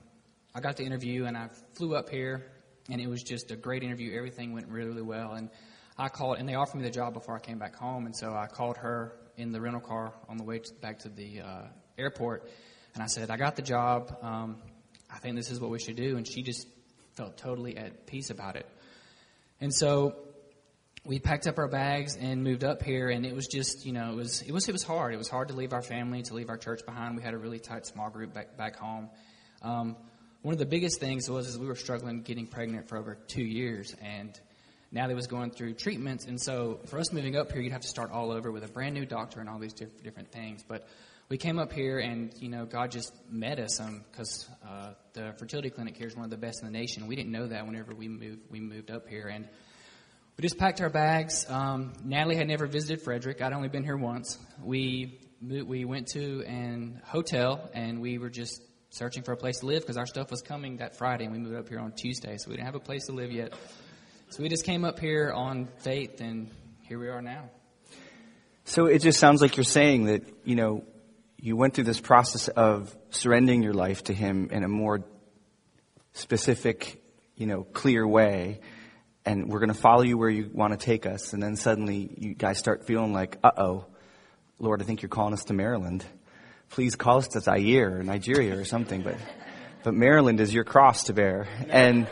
I 0.53 0.61
got 0.61 0.77
the 0.77 0.85
interview, 0.85 1.27
and 1.27 1.37
I 1.37 1.49
flew 1.75 1.95
up 1.95 2.11
here, 2.11 2.45
and 2.91 3.01
it 3.01 3.09
was 3.09 3.23
just 3.23 3.53
a 3.53 3.57
great 3.57 3.85
interview. 3.85 4.17
Everything 4.17 4.53
went 4.53 4.67
really, 4.67 4.89
really 4.89 5.03
well, 5.03 5.35
and 5.35 5.49
I 5.97 6.09
called, 6.09 6.39
and 6.39 6.49
they 6.49 6.57
offered 6.57 6.79
me 6.79 6.83
the 6.83 6.91
job 6.91 7.15
before 7.15 7.37
I 7.37 7.41
came 7.41 7.59
back 7.59 7.77
home, 7.77 8.05
and 8.05 8.17
so 8.17 8.35
I 8.35 8.49
called 8.49 8.79
her 8.79 9.13
in 9.37 9.53
the 9.53 9.61
rental 9.61 9.81
car 9.81 10.13
on 10.29 10.39
the 10.39 10.45
way 10.45 10.59
to, 10.59 10.75
back 10.75 10.99
to 11.01 11.09
the 11.09 11.43
uh, 11.43 11.63
airport, 11.97 12.51
and 12.95 13.03
I 13.03 13.07
said, 13.07 13.31
"I 13.31 13.37
got 13.37 13.55
the 13.55 13.63
job. 13.63 14.17
Um, 14.23 14.57
I 15.09 15.19
think 15.19 15.37
this 15.37 15.53
is 15.53 15.61
what 15.61 15.71
we 15.71 15.79
should 15.79 15.97
do." 15.97 16.17
And 16.17 16.27
she 16.27 16.43
just 16.43 16.67
felt 17.19 17.37
totally 17.37 17.77
at 17.77 18.07
peace 18.07 18.31
about 18.31 18.55
it. 18.55 18.65
And 19.61 19.75
so 19.75 20.15
we 21.05 21.19
packed 21.19 21.49
up 21.49 21.59
our 21.59 21.67
bags 21.67 22.17
and 22.17 22.45
moved 22.45 22.63
up 22.63 22.81
here 22.83 23.11
and 23.11 23.27
it 23.27 23.35
was 23.35 23.49
just 23.49 23.85
you 23.85 23.93
know 23.93 24.13
it 24.13 24.15
was 24.15 24.43
it 24.43 24.53
was 24.53 24.69
it 24.69 24.73
was 24.73 24.85
hard. 24.85 25.13
It 25.13 25.17
was 25.17 25.29
hard 25.29 25.49
to 25.49 25.55
leave 25.55 25.73
our 25.73 25.83
family 25.83 26.23
to 26.23 26.35
leave 26.35 26.49
our 26.49 26.57
church 26.57 26.87
behind. 26.87 27.17
We 27.17 27.23
had 27.23 27.35
a 27.35 27.39
really 27.39 27.59
tight 27.59 27.87
small 27.87 28.09
group 28.09 28.33
back 28.33 28.57
back 28.57 28.77
home. 28.77 29.11
Um, 29.63 29.97
one 30.43 30.53
of 30.53 30.61
the 30.61 30.67
biggest 30.67 31.01
things 31.01 31.29
was 31.29 31.49
is 31.49 31.59
we 31.59 31.67
were 31.67 31.75
struggling 31.75 32.23
getting 32.23 32.47
pregnant 32.47 32.89
for 32.89 32.97
over 32.97 33.17
two 33.27 33.43
years 33.43 33.97
and 34.01 34.39
Natalie 34.93 35.17
was 35.17 35.27
going 35.27 35.51
through 35.51 35.75
treatments 35.75 36.25
and 36.27 36.41
so 36.41 36.79
for 36.87 37.01
us 37.01 37.13
moving 37.13 37.37
up 37.37 37.51
here 37.51 37.61
you'd 37.61 37.73
have 37.73 37.83
to 37.83 37.89
start 37.89 38.13
all 38.13 38.31
over 38.31 38.53
with 38.53 38.63
a 38.63 38.69
brand 38.69 38.95
new 38.95 39.05
doctor 39.05 39.41
and 39.41 39.49
all 39.49 39.59
these 39.59 39.73
diff- 39.73 40.03
different 40.05 40.31
things. 40.31 40.63
But 40.63 40.87
we 41.29 41.37
came 41.37 41.59
up 41.59 41.73
here 41.73 41.99
and 41.99 42.33
you 42.41 42.49
know 42.49 42.65
god 42.65 42.91
just 42.91 43.13
met 43.31 43.59
us 43.59 43.81
because 44.11 44.49
um, 44.63 44.69
uh, 44.69 44.91
the 45.13 45.35
fertility 45.39 45.71
clinic 45.71 45.97
here 45.97 46.07
is 46.07 46.17
one 46.17 46.25
of 46.25 46.31
the 46.31 46.37
best 46.37 46.63
in 46.63 46.67
the 46.67 46.79
nation 46.79 47.07
we 47.07 47.17
didn't 47.17 47.33
know 47.33 47.47
that 47.47 47.67
whenever 47.67 47.95
we 47.95 48.09
moved 48.09 48.41
we 48.51 48.61
moved 48.61 48.91
up 48.91 49.09
here 49.09 49.29
and 49.29 49.49
we 50.39 50.43
just 50.43 50.57
packed 50.57 50.81
our 50.81 50.89
bags. 50.89 51.51
Um, 51.51 51.93
Natalie 52.05 52.37
had 52.37 52.47
never 52.47 52.69
visited 52.69 53.03
Frederick. 53.03 53.43
I'd 53.43 53.53
only 53.53 53.67
been 53.69 53.83
here 53.83 53.97
once. 53.97 54.39
We 54.63 55.19
we 55.43 55.85
went 55.85 56.07
to 56.13 56.45
an 56.47 57.03
hotel 57.05 57.69
and 57.75 58.01
we 58.01 58.19
were 58.19 58.31
just 58.31 58.63
searching 58.91 59.25
for 59.25 59.33
a 59.33 59.37
place 59.37 59.59
to 59.59 59.67
live 59.67 59.83
because 59.83 59.97
our 59.97 60.07
stuff 60.07 60.31
was 60.31 60.41
coming 60.41 60.77
that 60.77 60.97
Friday 60.97 61.25
and 61.25 61.33
we 61.33 61.41
moved 61.41 61.57
up 61.57 61.69
here 61.69 61.81
on 61.81 61.91
Tuesday, 61.91 62.37
so 62.39 62.51
we 62.51 62.55
didn't 62.55 62.67
have 62.67 62.77
a 62.77 62.81
place 62.81 63.07
to 63.07 63.13
live 63.13 63.33
yet. 63.33 63.53
So 64.29 64.45
we 64.45 64.49
just 64.49 64.65
came 64.65 64.85
up 64.85 65.01
here 65.01 65.33
on 65.33 65.67
faith 65.79 66.21
and 66.21 66.49
here 66.83 67.01
we 67.01 67.09
are 67.09 67.21
now. 67.21 67.51
So 68.65 68.87
it 68.87 69.01
just 69.01 69.19
sounds 69.19 69.43
like 69.43 69.57
you're 69.57 69.65
saying 69.65 70.05
that, 70.05 70.23
you 70.45 70.55
know, 70.55 70.85
you 71.39 71.57
went 71.57 71.75
through 71.75 71.85
this 71.85 72.01
process 72.01 72.49
of 72.49 72.95
surrendering 73.11 73.63
your 73.63 73.75
life 73.75 74.05
to 74.05 74.15
Him 74.15 74.49
in 74.51 74.65
a 74.65 74.69
more 74.69 75.05
specific, 76.13 77.03
you 77.37 77.47
know, 77.47 77.63
clear 77.63 78.07
way 78.07 78.61
and 79.29 79.51
we're 79.51 79.59
going 79.59 79.69
to 79.69 79.79
follow 79.79 80.01
you 80.01 80.17
where 80.17 80.31
you 80.31 80.51
want 80.53 80.73
to 80.73 80.79
take 80.79 81.05
us. 81.05 81.35
And 81.35 81.43
then 81.43 81.55
suddenly 81.55 82.11
you 82.17 82.35
guys 82.35 82.59
start 82.59 82.87
feeling 82.87 83.13
like, 83.13 83.37
uh 83.45 83.51
oh, 83.59 83.85
Lord, 84.59 84.81
I 84.81 84.87
think 84.87 85.03
you're 85.03 85.11
calling 85.11 85.35
us 85.35 85.45
to 85.45 85.53
Maryland. 85.53 86.03
Please 86.71 86.97
call 86.97 87.19
us 87.19 87.29
to 87.29 87.41
Zaire 87.41 87.99
or 87.99 88.03
Nigeria 88.03 88.59
or 88.59 88.65
something. 88.65 89.03
But, 89.03 89.17
but 89.83 89.93
Maryland 89.93 90.41
is 90.41 90.55
your 90.55 90.65
cross 90.65 91.05
to 91.05 91.13
bear. 91.13 91.47
And 91.69 92.07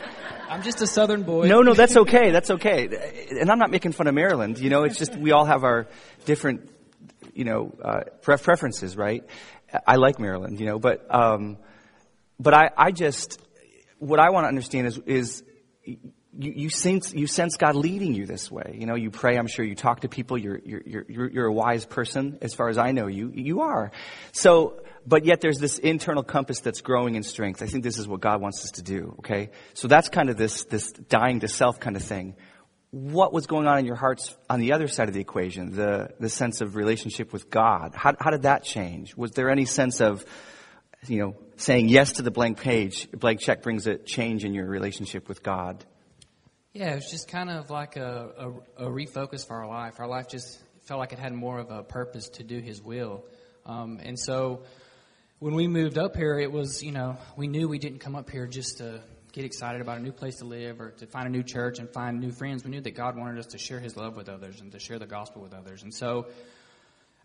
I'm 0.47 0.61
just 0.61 0.81
a 0.83 0.87
southern 0.87 1.23
boy. 1.23 1.47
No, 1.47 1.63
no, 1.63 1.73
that's 1.73 1.97
okay. 1.97 2.29
That's 2.29 2.51
okay. 2.51 2.87
And 3.31 3.49
I'm 3.49 3.57
not 3.57 3.71
making 3.71 3.93
fun 3.93 4.05
of 4.05 4.13
Maryland. 4.13 4.59
You 4.59 4.69
know, 4.69 4.83
it's 4.83 4.99
just 4.99 5.15
we 5.15 5.31
all 5.31 5.45
have 5.45 5.63
our 5.63 5.87
different, 6.25 6.69
you 7.37 7.45
know, 7.45 7.73
uh, 7.83 8.01
preferences, 8.21 8.97
right? 8.97 9.23
I 9.85 9.95
like 9.95 10.19
Maryland, 10.19 10.59
you 10.59 10.65
know, 10.65 10.79
but 10.79 11.13
um, 11.13 11.57
but 12.39 12.53
I, 12.53 12.69
I 12.75 12.91
just 12.91 13.41
what 13.99 14.19
I 14.19 14.29
want 14.31 14.45
to 14.45 14.47
understand 14.47 14.87
is 14.87 14.97
is 15.05 15.43
you, 16.39 16.53
you, 16.55 16.69
sense, 16.69 17.13
you 17.13 17.25
sense 17.25 17.57
God 17.57 17.75
leading 17.75 18.13
you 18.13 18.25
this 18.25 18.51
way. 18.51 18.75
You 18.77 18.85
know, 18.85 18.95
you 18.95 19.09
pray, 19.09 19.37
I'm 19.37 19.47
sure 19.47 19.65
you 19.65 19.75
talk 19.75 20.01
to 20.01 20.09
people, 20.09 20.37
you're, 20.37 20.59
you're, 20.63 21.05
you're, 21.07 21.29
you're 21.29 21.45
a 21.47 21.53
wise 21.53 21.85
person 21.85 22.37
as 22.41 22.53
far 22.53 22.69
as 22.69 22.77
I 22.77 22.91
know 22.91 23.07
you. 23.07 23.31
You 23.33 23.61
are. 23.61 23.91
So, 24.33 24.79
but 25.05 25.25
yet 25.25 25.41
there's 25.41 25.57
this 25.57 25.79
internal 25.79 26.23
compass 26.23 26.59
that's 26.59 26.81
growing 26.81 27.15
in 27.15 27.23
strength. 27.23 27.63
I 27.63 27.65
think 27.65 27.83
this 27.83 27.97
is 27.97 28.07
what 28.07 28.19
God 28.19 28.39
wants 28.39 28.63
us 28.63 28.71
to 28.71 28.83
do, 28.83 29.15
okay? 29.19 29.49
So 29.73 29.87
that's 29.87 30.09
kind 30.09 30.29
of 30.29 30.37
this, 30.37 30.65
this 30.65 30.91
dying 30.91 31.39
to 31.39 31.47
self 31.47 31.79
kind 31.79 31.95
of 31.95 32.03
thing. 32.03 32.35
What 32.91 33.33
was 33.33 33.47
going 33.47 33.67
on 33.67 33.79
in 33.79 33.85
your 33.85 33.95
hearts 33.95 34.35
on 34.49 34.59
the 34.59 34.71
other 34.73 34.87
side 34.87 35.09
of 35.09 35.13
the 35.13 35.19
equation? 35.19 35.75
The, 35.75 36.11
the 36.19 36.29
sense 36.29 36.61
of 36.61 36.75
relationship 36.75 37.33
with 37.33 37.49
God. 37.49 37.93
How, 37.95 38.15
how 38.19 38.29
did 38.29 38.43
that 38.43 38.63
change? 38.63 39.15
Was 39.15 39.31
there 39.31 39.49
any 39.49 39.65
sense 39.65 39.99
of, 39.99 40.25
you 41.05 41.19
know, 41.19 41.35
saying 41.57 41.89
yes 41.89 42.13
to 42.13 42.21
the 42.21 42.31
blank 42.31 42.59
page, 42.59 43.09
blank 43.11 43.41
check 43.41 43.61
brings 43.61 43.87
a 43.87 43.97
change 43.97 44.45
in 44.45 44.53
your 44.53 44.65
relationship 44.65 45.27
with 45.27 45.43
God? 45.43 45.83
Yeah, 46.73 46.91
it 46.91 46.95
was 46.95 47.09
just 47.09 47.27
kind 47.27 47.49
of 47.49 47.69
like 47.69 47.97
a, 47.97 48.29
a, 48.77 48.85
a, 48.85 48.89
refocus 48.89 49.45
for 49.45 49.57
our 49.57 49.67
life. 49.67 49.99
Our 49.99 50.07
life 50.07 50.27
just 50.27 50.61
felt 50.83 50.99
like 50.99 51.11
it 51.11 51.19
had 51.19 51.33
more 51.33 51.57
of 51.57 51.71
a 51.71 51.81
purpose 51.81 52.29
to 52.29 52.43
do 52.43 52.59
His 52.59 52.81
will. 52.81 53.25
Um, 53.65 53.99
and 54.03 54.17
so 54.17 54.61
when 55.39 55.55
we 55.55 55.67
moved 55.67 55.97
up 55.97 56.15
here, 56.15 56.39
it 56.39 56.51
was, 56.51 56.83
you 56.83 56.91
know, 56.91 57.17
we 57.35 57.47
knew 57.47 57.67
we 57.67 57.79
didn't 57.79 57.99
come 57.99 58.15
up 58.15 58.29
here 58.29 58.47
just 58.47 58.77
to 58.77 59.01
get 59.37 59.45
excited 59.45 59.81
about 59.81 59.99
a 59.99 60.01
new 60.01 60.11
place 60.11 60.37
to 60.37 60.45
live 60.45 60.81
or 60.81 60.89
to 60.89 61.05
find 61.05 61.27
a 61.27 61.29
new 61.29 61.43
church 61.43 61.77
and 61.77 61.87
find 61.91 62.19
new 62.19 62.31
friends. 62.31 62.63
We 62.63 62.71
knew 62.71 62.81
that 62.81 62.95
God 62.95 63.15
wanted 63.15 63.37
us 63.37 63.45
to 63.47 63.59
share 63.59 63.79
His 63.79 63.95
love 63.95 64.17
with 64.17 64.29
others 64.29 64.61
and 64.61 64.71
to 64.71 64.79
share 64.79 64.97
the 64.97 65.05
gospel 65.05 65.43
with 65.43 65.53
others. 65.53 65.83
And 65.83 65.93
so 65.93 66.25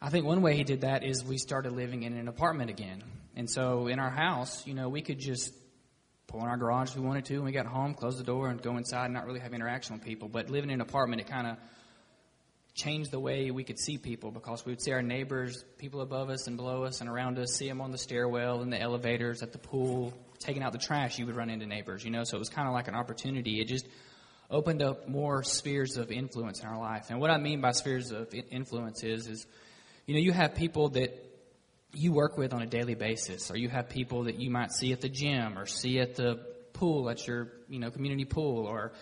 I 0.00 0.10
think 0.10 0.26
one 0.26 0.42
way 0.42 0.54
He 0.54 0.62
did 0.62 0.82
that 0.82 1.04
is 1.04 1.24
we 1.24 1.38
started 1.38 1.72
living 1.72 2.02
in 2.02 2.14
an 2.18 2.28
apartment 2.28 2.68
again. 2.68 3.02
And 3.34 3.48
so 3.48 3.86
in 3.86 3.98
our 3.98 4.10
house, 4.10 4.66
you 4.66 4.74
know, 4.74 4.90
we 4.90 5.00
could 5.00 5.18
just 5.18 5.54
pull 6.26 6.42
in 6.42 6.48
our 6.48 6.58
garage 6.58 6.90
if 6.90 6.96
we 6.96 7.02
wanted 7.02 7.24
to. 7.26 7.36
And 7.36 7.44
we 7.44 7.52
got 7.52 7.64
home, 7.64 7.94
close 7.94 8.18
the 8.18 8.24
door 8.24 8.48
and 8.48 8.60
go 8.60 8.76
inside 8.76 9.06
and 9.06 9.14
not 9.14 9.24
really 9.24 9.40
have 9.40 9.54
interaction 9.54 9.96
with 9.96 10.04
people. 10.04 10.28
But 10.28 10.50
living 10.50 10.68
in 10.68 10.74
an 10.74 10.80
apartment, 10.82 11.22
it 11.22 11.28
kind 11.28 11.46
of 11.46 11.56
changed 12.74 13.10
the 13.10 13.20
way 13.20 13.50
we 13.50 13.64
could 13.64 13.78
see 13.78 13.96
people 13.96 14.30
because 14.30 14.66
we 14.66 14.72
would 14.72 14.82
see 14.82 14.92
our 14.92 15.02
neighbors, 15.02 15.64
people 15.78 16.02
above 16.02 16.28
us 16.28 16.46
and 16.46 16.58
below 16.58 16.84
us 16.84 17.00
and 17.00 17.08
around 17.08 17.38
us, 17.38 17.54
see 17.54 17.68
them 17.68 17.80
on 17.80 17.90
the 17.90 17.98
stairwell, 17.98 18.60
in 18.60 18.68
the 18.68 18.80
elevators, 18.80 19.42
at 19.42 19.52
the 19.52 19.58
pool, 19.58 20.12
taking 20.42 20.62
out 20.62 20.72
the 20.72 20.78
trash. 20.78 21.18
You 21.18 21.26
would 21.26 21.36
run 21.36 21.50
into 21.50 21.66
neighbors, 21.66 22.04
you 22.04 22.10
know. 22.10 22.24
So 22.24 22.36
it 22.36 22.40
was 22.40 22.48
kind 22.48 22.68
of 22.68 22.74
like 22.74 22.88
an 22.88 22.94
opportunity. 22.94 23.60
It 23.60 23.68
just 23.68 23.86
opened 24.50 24.82
up 24.82 25.08
more 25.08 25.42
spheres 25.42 25.96
of 25.96 26.10
influence 26.10 26.60
in 26.60 26.66
our 26.66 26.78
life. 26.78 27.06
And 27.10 27.20
what 27.20 27.30
I 27.30 27.38
mean 27.38 27.60
by 27.60 27.72
spheres 27.72 28.10
of 28.12 28.32
influence 28.50 29.02
is, 29.02 29.26
is 29.26 29.46
you 30.06 30.14
know, 30.14 30.20
you 30.20 30.32
have 30.32 30.54
people 30.54 30.90
that 30.90 31.10
you 31.94 32.12
work 32.12 32.36
with 32.36 32.52
on 32.52 32.62
a 32.62 32.66
daily 32.66 32.94
basis, 32.94 33.50
or 33.50 33.56
you 33.56 33.68
have 33.68 33.88
people 33.88 34.24
that 34.24 34.38
you 34.40 34.50
might 34.50 34.72
see 34.72 34.92
at 34.92 35.00
the 35.00 35.08
gym 35.08 35.58
or 35.58 35.66
see 35.66 35.98
at 36.00 36.14
the 36.14 36.40
pool 36.72 37.10
at 37.10 37.26
your 37.26 37.48
you 37.68 37.78
know 37.78 37.90
community 37.90 38.24
pool, 38.24 38.66
or 38.66 38.92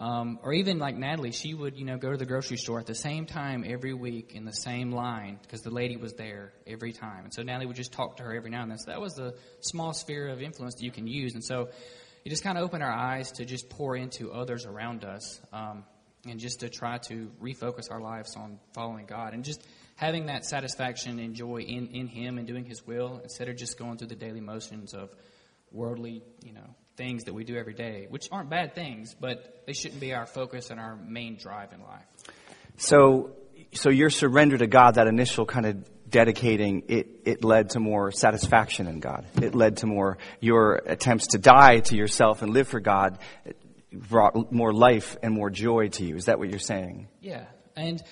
um, 0.00 0.38
or 0.42 0.54
even 0.54 0.78
like 0.78 0.96
Natalie, 0.96 1.30
she 1.30 1.52
would 1.52 1.76
you 1.76 1.84
know 1.84 1.98
go 1.98 2.10
to 2.10 2.16
the 2.16 2.24
grocery 2.24 2.56
store 2.56 2.80
at 2.80 2.86
the 2.86 2.94
same 2.94 3.26
time 3.26 3.64
every 3.66 3.92
week 3.92 4.34
in 4.34 4.46
the 4.46 4.52
same 4.52 4.92
line 4.92 5.38
because 5.42 5.60
the 5.60 5.70
lady 5.70 5.98
was 5.98 6.14
there 6.14 6.54
every 6.66 6.92
time, 6.92 7.24
and 7.24 7.34
so 7.34 7.42
Natalie 7.42 7.66
would 7.66 7.76
just 7.76 7.92
talk 7.92 8.16
to 8.16 8.22
her 8.22 8.34
every 8.34 8.50
now 8.50 8.62
and 8.62 8.70
then. 8.70 8.78
So 8.78 8.90
that 8.90 9.00
was 9.00 9.18
a 9.18 9.34
small 9.60 9.92
sphere 9.92 10.28
of 10.28 10.40
influence 10.40 10.76
that 10.76 10.82
you 10.82 10.90
can 10.90 11.06
use, 11.06 11.34
and 11.34 11.44
so 11.44 11.68
it 12.24 12.30
just 12.30 12.42
kind 12.42 12.56
of 12.56 12.64
opened 12.64 12.82
our 12.82 12.90
eyes 12.90 13.32
to 13.32 13.44
just 13.44 13.68
pour 13.68 13.94
into 13.94 14.32
others 14.32 14.64
around 14.64 15.04
us, 15.04 15.38
um, 15.52 15.84
and 16.26 16.40
just 16.40 16.60
to 16.60 16.70
try 16.70 16.96
to 17.08 17.30
refocus 17.40 17.90
our 17.90 18.00
lives 18.00 18.36
on 18.36 18.58
following 18.72 19.04
God, 19.04 19.34
and 19.34 19.44
just 19.44 19.62
having 19.96 20.26
that 20.26 20.46
satisfaction 20.46 21.18
and 21.18 21.34
joy 21.34 21.58
in, 21.58 21.88
in 21.88 22.06
Him 22.06 22.38
and 22.38 22.46
doing 22.46 22.64
His 22.64 22.86
will 22.86 23.20
instead 23.22 23.50
of 23.50 23.56
just 23.58 23.78
going 23.78 23.98
through 23.98 24.08
the 24.08 24.16
daily 24.16 24.40
motions 24.40 24.94
of 24.94 25.10
worldly, 25.70 26.22
you 26.42 26.54
know, 26.54 26.74
things 27.00 27.24
that 27.24 27.32
we 27.32 27.44
do 27.44 27.56
every 27.56 27.72
day, 27.72 28.06
which 28.10 28.28
aren't 28.30 28.50
bad 28.50 28.74
things, 28.74 29.16
but 29.18 29.62
they 29.66 29.72
shouldn't 29.72 30.00
be 30.00 30.12
our 30.12 30.26
focus 30.26 30.68
and 30.68 30.78
our 30.78 30.96
main 30.96 31.36
drive 31.36 31.72
in 31.72 31.80
life. 31.80 32.04
So, 32.76 33.30
so 33.72 33.88
your 33.88 34.10
surrender 34.10 34.58
to 34.58 34.66
God, 34.66 34.96
that 34.96 35.06
initial 35.06 35.46
kind 35.46 35.64
of 35.64 36.10
dedicating, 36.10 36.82
it, 36.88 37.06
it 37.24 37.42
led 37.42 37.70
to 37.70 37.80
more 37.80 38.12
satisfaction 38.12 38.86
in 38.86 39.00
God. 39.00 39.24
It 39.40 39.54
led 39.54 39.78
to 39.78 39.86
more, 39.86 40.18
your 40.40 40.82
attempts 40.84 41.28
to 41.28 41.38
die 41.38 41.80
to 41.80 41.96
yourself 41.96 42.42
and 42.42 42.52
live 42.52 42.68
for 42.68 42.80
God 42.80 43.18
brought 43.90 44.52
more 44.52 44.74
life 44.74 45.16
and 45.22 45.32
more 45.32 45.48
joy 45.48 45.88
to 45.88 46.04
you. 46.04 46.16
Is 46.16 46.26
that 46.26 46.38
what 46.38 46.50
you're 46.50 46.58
saying? 46.58 47.08
Yeah. 47.22 47.46
And 47.76 48.02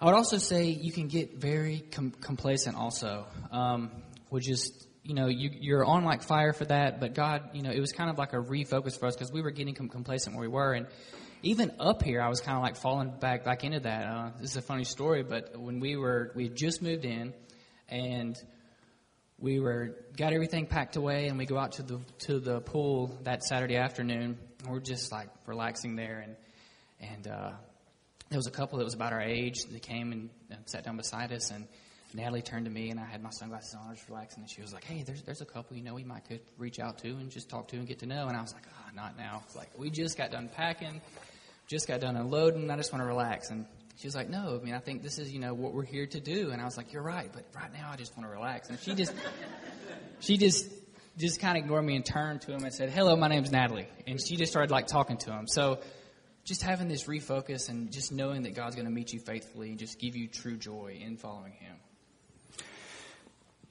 I 0.00 0.04
would 0.04 0.14
also 0.14 0.38
say 0.38 0.66
you 0.66 0.92
can 0.92 1.08
get 1.08 1.34
very 1.34 1.80
com- 1.90 2.12
complacent 2.12 2.76
also, 2.76 3.26
um, 3.50 3.90
which 4.28 4.48
is, 4.48 4.86
you 5.04 5.14
know, 5.14 5.28
you, 5.28 5.50
you're 5.52 5.84
on 5.84 6.04
like 6.04 6.22
fire 6.22 6.52
for 6.52 6.64
that, 6.64 6.98
but 6.98 7.14
God, 7.14 7.50
you 7.52 7.62
know, 7.62 7.70
it 7.70 7.78
was 7.78 7.92
kind 7.92 8.10
of 8.10 8.18
like 8.18 8.32
a 8.32 8.38
refocus 8.38 8.98
for 8.98 9.06
us 9.06 9.14
because 9.14 9.30
we 9.30 9.42
were 9.42 9.50
getting 9.50 9.74
com- 9.74 9.88
complacent 9.88 10.34
where 10.34 10.48
we 10.48 10.52
were. 10.52 10.72
And 10.72 10.86
even 11.42 11.72
up 11.78 12.02
here, 12.02 12.22
I 12.22 12.28
was 12.28 12.40
kind 12.40 12.56
of 12.56 12.62
like 12.62 12.76
falling 12.76 13.12
back, 13.20 13.44
back 13.44 13.64
into 13.64 13.80
that. 13.80 14.06
Uh, 14.06 14.30
this 14.40 14.50
is 14.50 14.56
a 14.56 14.62
funny 14.62 14.84
story, 14.84 15.22
but 15.22 15.58
when 15.58 15.78
we 15.78 15.96
were, 15.96 16.32
we 16.34 16.48
just 16.48 16.80
moved 16.82 17.04
in 17.04 17.34
and 17.88 18.34
we 19.38 19.60
were, 19.60 19.94
got 20.16 20.32
everything 20.32 20.66
packed 20.66 20.96
away 20.96 21.28
and 21.28 21.36
we 21.36 21.44
go 21.44 21.58
out 21.58 21.72
to 21.72 21.82
the, 21.82 22.00
to 22.20 22.40
the 22.40 22.60
pool 22.60 23.18
that 23.24 23.44
Saturday 23.44 23.76
afternoon. 23.76 24.38
And 24.60 24.72
we're 24.72 24.80
just 24.80 25.12
like 25.12 25.28
relaxing 25.46 25.96
there 25.96 26.24
and, 26.24 26.36
and, 27.12 27.28
uh, 27.28 27.50
there 28.30 28.38
was 28.38 28.46
a 28.46 28.50
couple 28.50 28.78
that 28.78 28.84
was 28.84 28.94
about 28.94 29.12
our 29.12 29.20
age 29.20 29.64
that 29.70 29.82
came 29.82 30.10
and, 30.10 30.30
sat 30.66 30.84
down 30.84 30.96
beside 30.96 31.32
us, 31.32 31.50
and 31.50 31.66
Natalie 32.14 32.42
turned 32.42 32.66
to 32.66 32.70
me, 32.70 32.90
and 32.90 33.00
I 33.00 33.04
had 33.04 33.22
my 33.22 33.30
sunglasses 33.30 33.74
on, 33.74 33.88
I 33.88 33.90
was 33.90 34.04
relaxing, 34.08 34.44
and 34.44 34.50
she 34.50 34.62
was 34.62 34.72
like, 34.72 34.84
"Hey, 34.84 35.02
there's 35.02 35.22
there's 35.22 35.40
a 35.40 35.44
couple 35.44 35.76
you 35.76 35.82
know 35.82 35.94
we 35.94 36.04
might 36.04 36.26
could 36.28 36.40
reach 36.58 36.78
out 36.78 36.98
to 36.98 37.08
and 37.08 37.30
just 37.30 37.48
talk 37.48 37.68
to 37.68 37.76
and 37.76 37.86
get 37.86 37.98
to 38.00 38.06
know." 38.06 38.28
And 38.28 38.36
I 38.36 38.40
was 38.40 38.54
like, 38.54 38.62
"Ah, 38.68 38.86
oh, 38.86 38.94
not 38.94 39.18
now. 39.18 39.42
Like 39.56 39.70
we 39.76 39.90
just 39.90 40.16
got 40.16 40.30
done 40.30 40.48
packing, 40.48 41.00
just 41.66 41.88
got 41.88 42.00
done 42.00 42.16
unloading. 42.16 42.70
I 42.70 42.76
just 42.76 42.92
want 42.92 43.02
to 43.02 43.06
relax." 43.06 43.50
And 43.50 43.66
she 43.96 44.06
was 44.06 44.14
like, 44.14 44.30
"No, 44.30 44.58
I 44.60 44.64
mean 44.64 44.74
I 44.74 44.78
think 44.78 45.02
this 45.02 45.18
is 45.18 45.32
you 45.32 45.40
know 45.40 45.54
what 45.54 45.74
we're 45.74 45.84
here 45.84 46.06
to 46.06 46.20
do." 46.20 46.50
And 46.50 46.62
I 46.62 46.64
was 46.64 46.76
like, 46.76 46.92
"You're 46.92 47.02
right, 47.02 47.30
but 47.32 47.44
right 47.54 47.72
now 47.72 47.90
I 47.92 47.96
just 47.96 48.16
want 48.16 48.28
to 48.28 48.32
relax." 48.32 48.68
And 48.70 48.78
she 48.78 48.94
just 48.94 49.12
she 50.20 50.36
just 50.36 50.70
just 51.18 51.40
kind 51.40 51.58
of 51.58 51.64
ignored 51.64 51.84
me 51.84 51.96
and 51.96 52.06
turned 52.06 52.42
to 52.42 52.52
him 52.52 52.62
and 52.62 52.72
said, 52.72 52.90
"Hello, 52.90 53.16
my 53.16 53.26
name's 53.26 53.50
Natalie," 53.50 53.88
and 54.06 54.20
she 54.20 54.36
just 54.36 54.52
started 54.52 54.70
like 54.70 54.86
talking 54.86 55.16
to 55.18 55.32
him. 55.32 55.48
So 55.48 55.80
just 56.44 56.62
having 56.62 56.88
this 56.88 57.04
refocus 57.04 57.68
and 57.68 57.90
just 57.90 58.12
knowing 58.12 58.42
that 58.42 58.54
God's 58.54 58.76
going 58.76 58.86
to 58.86 58.92
meet 58.92 59.12
you 59.12 59.18
faithfully 59.18 59.70
and 59.70 59.78
just 59.78 59.98
give 59.98 60.14
you 60.14 60.28
true 60.28 60.56
joy 60.56 60.98
in 61.00 61.16
following 61.16 61.52
Him. 61.52 61.74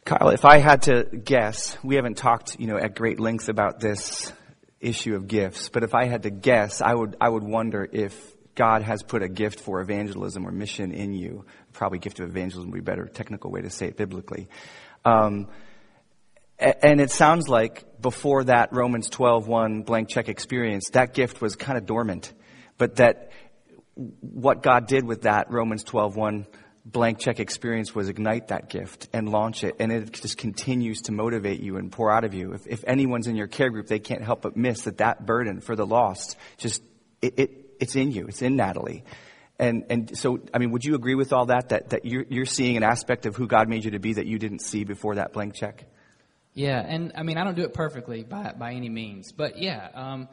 Kyle, 0.06 0.30
if 0.30 0.44
I 0.44 0.58
had 0.58 0.84
to 0.84 1.04
guess, 1.06 1.78
we 1.82 1.96
haven't 1.96 2.18
talked, 2.18 2.60
you 2.60 2.68
know, 2.68 2.78
at 2.78 2.94
great 2.94 3.22
length 3.22 3.48
about 3.48 3.80
this 3.80 4.34
issue 4.82 5.16
of 5.16 5.28
gifts, 5.28 5.70
but 5.70 5.84
if 5.84 5.96
I 5.96 6.06
had 6.06 6.24
to 6.24 6.30
guess, 6.30 6.82
I 6.82 6.94
would, 6.94 7.16
I 7.22 7.30
would 7.30 7.44
wonder 7.44 7.88
if 7.90 8.14
God 8.54 8.82
has 8.82 9.02
put 9.02 9.24
a 9.24 9.30
gift 9.30 9.62
for 9.62 9.80
evangelism 9.80 10.46
or 10.46 10.52
mission 10.52 10.92
in 10.92 11.14
you. 11.14 11.46
Probably 11.72 12.00
gift 12.00 12.20
of 12.20 12.30
evangelism 12.30 12.70
would 12.72 12.76
be 12.76 12.80
a 12.80 12.84
better 12.84 13.06
technical 13.06 13.50
way 13.50 13.62
to 13.62 13.70
say 13.70 13.88
it 13.88 13.98
biblically. 13.98 14.50
Um, 15.06 15.48
and 16.60 17.00
it 17.00 17.10
sounds 17.10 17.48
like 17.48 18.02
before 18.02 18.44
that 18.44 18.74
Romans 18.74 19.10
12, 19.10 19.48
1 19.48 19.84
blank 19.84 20.10
check 20.10 20.28
experience, 20.28 20.90
that 20.92 21.14
gift 21.14 21.42
was 21.42 21.56
kind 21.56 21.78
of 21.78 21.86
dormant. 21.86 22.34
But 22.78 22.98
that 22.98 23.32
what 23.96 24.64
God 24.64 24.88
did 24.88 25.06
with 25.06 25.24
that 25.24 25.50
Romans 25.50 25.84
12, 25.84 26.16
blank 26.86 27.20
check 27.20 27.40
experience 27.40 27.96
was 27.96 28.10
ignite 28.10 28.50
that 28.50 28.70
gift 28.70 29.08
and 29.14 29.30
launch 29.30 29.64
it. 29.64 29.76
And 29.80 29.92
it 29.92 30.12
just 30.12 30.38
continues 30.38 31.02
to 31.04 31.12
motivate 31.12 31.62
you 31.62 31.78
and 31.78 31.92
pour 31.92 32.12
out 32.12 32.24
of 32.24 32.34
you. 32.34 32.54
If, 32.54 32.68
if 32.68 32.84
anyone's 32.86 33.28
in 33.28 33.36
your 33.36 33.48
care 33.48 33.70
group, 33.70 33.88
they 33.88 34.00
can't 34.00 34.22
help 34.22 34.42
but 34.42 34.58
miss 34.58 34.84
that 34.84 34.98
that 34.98 35.26
burden 35.26 35.62
for 35.62 35.76
the 35.76 35.86
lost 35.86 36.38
just, 36.58 36.84
it, 37.22 37.40
it 37.40 37.76
it's 37.80 37.96
in 37.96 38.12
you. 38.12 38.28
It's 38.28 38.42
in 38.42 38.56
Natalie. 38.56 39.04
And, 39.60 39.86
and 39.90 40.18
so, 40.18 40.40
I 40.54 40.58
mean, 40.58 40.72
would 40.72 40.84
you 40.84 40.96
agree 40.96 41.16
with 41.16 41.32
all 41.32 41.46
that, 41.48 41.70
that, 41.70 41.90
that 41.90 42.06
you're, 42.06 42.26
you're 42.28 42.46
seeing 42.46 42.76
an 42.76 42.84
aspect 42.84 43.26
of 43.26 43.36
who 43.36 43.48
God 43.48 43.70
made 43.70 43.86
you 43.86 43.92
to 43.92 44.00
be 44.00 44.14
that 44.14 44.26
you 44.26 44.40
didn't 44.40 44.60
see 44.60 44.84
before 44.84 45.16
that 45.16 45.32
blank 45.32 45.54
check? 45.54 45.86
Yeah, 46.54 46.80
and 46.80 47.14
I 47.16 47.24
mean, 47.24 47.38
I 47.38 47.44
don't 47.44 47.56
do 47.56 47.64
it 47.64 47.74
perfectly 47.74 48.24
by, 48.24 48.54
by 48.58 48.74
any 48.74 48.90
means. 48.90 49.32
But 49.32 49.60
yeah, 49.60 49.90
um, 49.94 50.28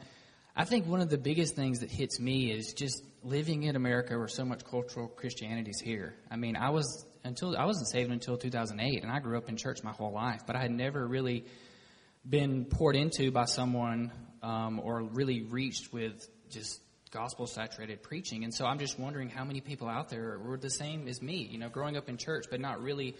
I 0.55 0.65
think 0.65 0.87
one 0.87 1.01
of 1.01 1.09
the 1.09 1.17
biggest 1.17 1.55
things 1.55 1.79
that 1.79 1.89
hits 1.89 2.19
me 2.19 2.51
is 2.51 2.73
just 2.73 3.03
living 3.23 3.63
in 3.63 3.75
America 3.75 4.17
where 4.17 4.27
so 4.27 4.45
much 4.45 4.63
cultural 4.65 5.07
Christianity 5.07 5.71
is 5.71 5.79
here. 5.79 6.15
I 6.29 6.35
mean, 6.35 6.55
I 6.55 6.69
was 6.69 7.05
until 7.23 7.55
I 7.55 7.65
wasn't 7.65 7.87
saved 7.87 8.11
until 8.11 8.37
2008, 8.37 9.03
and 9.03 9.11
I 9.11 9.19
grew 9.19 9.37
up 9.37 9.49
in 9.49 9.57
church 9.57 9.83
my 9.83 9.91
whole 9.91 10.11
life, 10.11 10.41
but 10.47 10.55
I 10.55 10.61
had 10.61 10.71
never 10.71 11.07
really 11.07 11.45
been 12.27 12.65
poured 12.65 12.95
into 12.95 13.31
by 13.31 13.45
someone 13.45 14.11
um, 14.41 14.79
or 14.79 15.03
really 15.03 15.43
reached 15.43 15.93
with 15.93 16.27
just 16.49 16.81
gospel 17.11 17.45
saturated 17.45 18.01
preaching. 18.01 18.43
And 18.43 18.53
so 18.53 18.65
I'm 18.65 18.79
just 18.79 18.97
wondering 18.97 19.29
how 19.29 19.43
many 19.43 19.61
people 19.61 19.87
out 19.87 20.09
there 20.09 20.39
were 20.39 20.57
the 20.57 20.69
same 20.69 21.07
as 21.07 21.21
me, 21.21 21.47
you 21.51 21.59
know, 21.59 21.69
growing 21.69 21.97
up 21.97 22.09
in 22.09 22.17
church, 22.17 22.45
but 22.49 22.59
not 22.59 22.81
really 22.81 23.15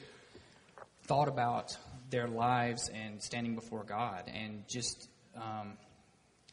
thought 1.03 1.27
about 1.27 1.75
their 2.09 2.27
lives 2.27 2.89
and 2.89 3.21
standing 3.21 3.55
before 3.55 3.83
God. 3.83 4.31
And 4.33 4.63
just, 4.67 5.09
um, 5.35 5.77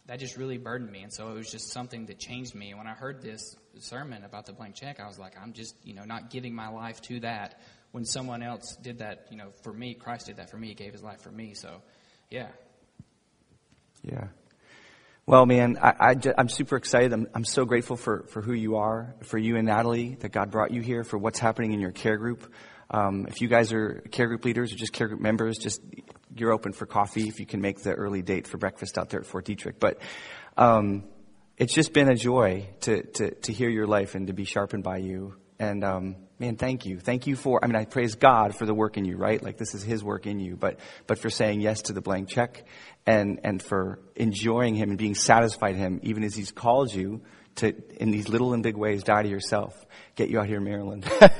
that 0.09 0.19
just 0.19 0.39
really 0.39 0.57
burdened 0.57 0.91
me. 0.91 1.03
And 1.03 1.13
so 1.13 1.31
it 1.31 1.35
was 1.35 1.51
just 1.51 1.71
something 1.71 2.07
that 2.07 2.19
changed 2.19 2.55
me. 2.55 2.73
When 2.73 2.87
I 2.87 2.95
heard 2.95 3.21
this 3.21 3.57
sermon 3.79 4.25
about 4.25 4.47
the 4.47 4.55
blank 4.55 4.75
check, 4.75 5.01
I 5.01 5.07
was 5.07 5.19
like, 5.19 5.35
I'm 5.41 5.53
just, 5.53 5.77
you 5.85 5.95
know, 5.95 6.05
not 6.05 6.31
giving 6.31 6.55
my 6.55 6.69
life 6.69 7.01
to 7.03 7.21
that 7.21 7.61
when 7.93 8.07
someone 8.07 8.43
else 8.43 8.77
did 8.83 8.99
that, 8.99 9.27
you 9.31 9.37
know, 9.37 9.51
for 9.63 9.73
me. 9.73 9.95
Christ 9.95 10.27
did 10.27 10.39
that 10.39 10.51
for 10.51 10.57
me. 10.57 10.69
He 10.69 10.75
gave 10.75 10.93
his 10.93 11.03
life 11.03 11.21
for 11.21 11.31
me. 11.31 11.53
So, 11.53 11.83
yeah. 12.31 12.49
Yeah. 14.03 14.29
Well, 15.27 15.45
man, 15.45 15.77
I, 15.83 16.17
am 16.39 16.49
super 16.49 16.77
excited. 16.77 17.13
I'm, 17.13 17.29
I'm 17.35 17.45
so 17.45 17.67
grateful 17.67 17.99
for, 17.99 18.25
for 18.31 18.41
who 18.41 18.55
you 18.55 18.77
are, 18.77 19.15
for 19.25 19.37
you 19.37 19.57
and 19.57 19.67
Natalie, 19.67 20.17
that 20.21 20.33
God 20.33 20.51
brought 20.51 20.71
you 20.71 20.81
here, 20.81 21.05
for 21.05 21.19
what's 21.19 21.39
happening 21.39 21.75
in 21.75 21.81
your 21.81 21.93
care 21.93 22.17
group. 22.17 22.51
Um, 22.91 23.27
if 23.29 23.43
you 23.43 23.49
guys 23.49 23.75
are 23.75 24.03
care 24.11 24.27
group 24.27 24.47
leaders 24.47 24.73
or 24.73 24.77
just 24.77 24.95
care 24.95 25.07
group 25.07 25.21
members, 25.21 25.59
just 25.59 25.83
you're 26.41 26.53
open 26.53 26.73
for 26.73 26.87
coffee 26.87 27.29
if 27.29 27.41
you 27.41 27.47
can 27.47 27.61
make 27.61 27.83
the 27.83 27.93
early 27.93 28.23
date 28.23 28.47
for 28.47 28.59
breakfast 28.59 28.99
out 28.99 29.11
there 29.11 29.21
at 29.21 29.27
Fort 29.27 29.45
Detrick. 29.45 29.75
But 29.79 30.01
um, 30.57 31.05
it's 31.57 31.75
just 31.75 31.93
been 31.93 32.09
a 32.09 32.15
joy 32.15 32.69
to, 32.81 33.03
to, 33.03 33.35
to 33.35 33.53
hear 33.53 33.69
your 33.69 33.87
life 33.87 34.15
and 34.15 34.27
to 34.29 34.33
be 34.33 34.45
sharpened 34.45 34.85
by 34.85 34.99
you. 34.99 35.35
And 35.59 35.83
um, 35.83 36.17
man, 36.39 36.57
thank 36.57 36.87
you. 36.87 36.99
Thank 37.01 37.27
you 37.27 37.37
for, 37.37 37.63
I 37.63 37.67
mean, 37.67 37.77
I 37.77 37.85
praise 37.85 38.15
God 38.15 38.55
for 38.55 38.65
the 38.65 38.75
work 38.75 38.97
in 38.97 39.05
you, 39.05 39.17
right? 39.17 39.43
Like 39.43 39.57
this 39.57 39.75
is 39.75 39.83
His 39.83 40.05
work 40.05 40.27
in 40.27 40.39
you, 40.39 40.57
but, 40.57 40.79
but 41.07 41.19
for 41.19 41.31
saying 41.31 41.61
yes 41.61 41.83
to 41.83 41.93
the 41.93 42.01
blank 42.01 42.29
check 42.29 42.65
and, 43.07 43.41
and 43.43 43.63
for 43.63 43.99
enjoying 44.15 44.75
Him 44.75 44.91
and 44.91 44.99
being 44.99 45.15
satisfied 45.15 45.75
Him, 45.75 46.01
even 46.03 46.23
as 46.23 46.35
He's 46.35 46.53
called 46.53 46.93
you 46.95 47.23
to, 47.57 47.75
in 48.01 48.13
these 48.13 48.29
little 48.29 48.55
and 48.55 48.63
big 48.63 48.77
ways, 48.77 49.03
die 49.03 49.23
to 49.23 49.29
yourself, 49.29 49.75
get 50.15 50.29
you 50.29 50.39
out 50.39 50.47
here 50.47 50.59
in 50.59 50.65
Maryland. 50.65 51.05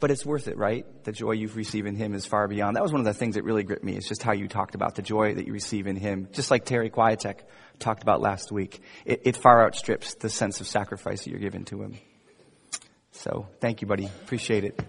but 0.00 0.10
it's 0.10 0.26
worth 0.26 0.48
it, 0.48 0.56
right? 0.58 0.84
The 1.04 1.12
joy 1.12 1.32
you've 1.32 1.56
received 1.56 1.86
in 1.86 1.94
Him 1.94 2.14
is 2.14 2.26
far 2.26 2.48
beyond. 2.48 2.74
That 2.74 2.82
was 2.82 2.90
one 2.90 3.00
of 3.00 3.06
the 3.06 3.14
things 3.14 3.36
that 3.36 3.44
really 3.44 3.62
gripped 3.62 3.84
me. 3.84 3.94
It's 3.94 4.08
just 4.08 4.24
how 4.24 4.32
you 4.32 4.48
talked 4.48 4.74
about 4.74 4.96
the 4.96 5.02
joy 5.02 5.34
that 5.34 5.46
you 5.46 5.52
receive 5.52 5.86
in 5.86 5.94
Him. 5.94 6.28
Just 6.32 6.50
like 6.50 6.64
Terry 6.64 6.90
Quietek 6.90 7.40
talked 7.78 8.02
about 8.02 8.20
last 8.20 8.50
week. 8.50 8.82
It, 9.04 9.22
it 9.24 9.36
far 9.36 9.64
outstrips 9.64 10.14
the 10.14 10.28
sense 10.28 10.60
of 10.60 10.66
sacrifice 10.66 11.22
that 11.24 11.30
you're 11.30 11.38
given 11.38 11.64
to 11.66 11.82
Him. 11.82 11.98
So 13.22 13.46
thank 13.60 13.80
you, 13.82 13.86
buddy. 13.86 14.06
Appreciate 14.06 14.64
it. 14.64 14.80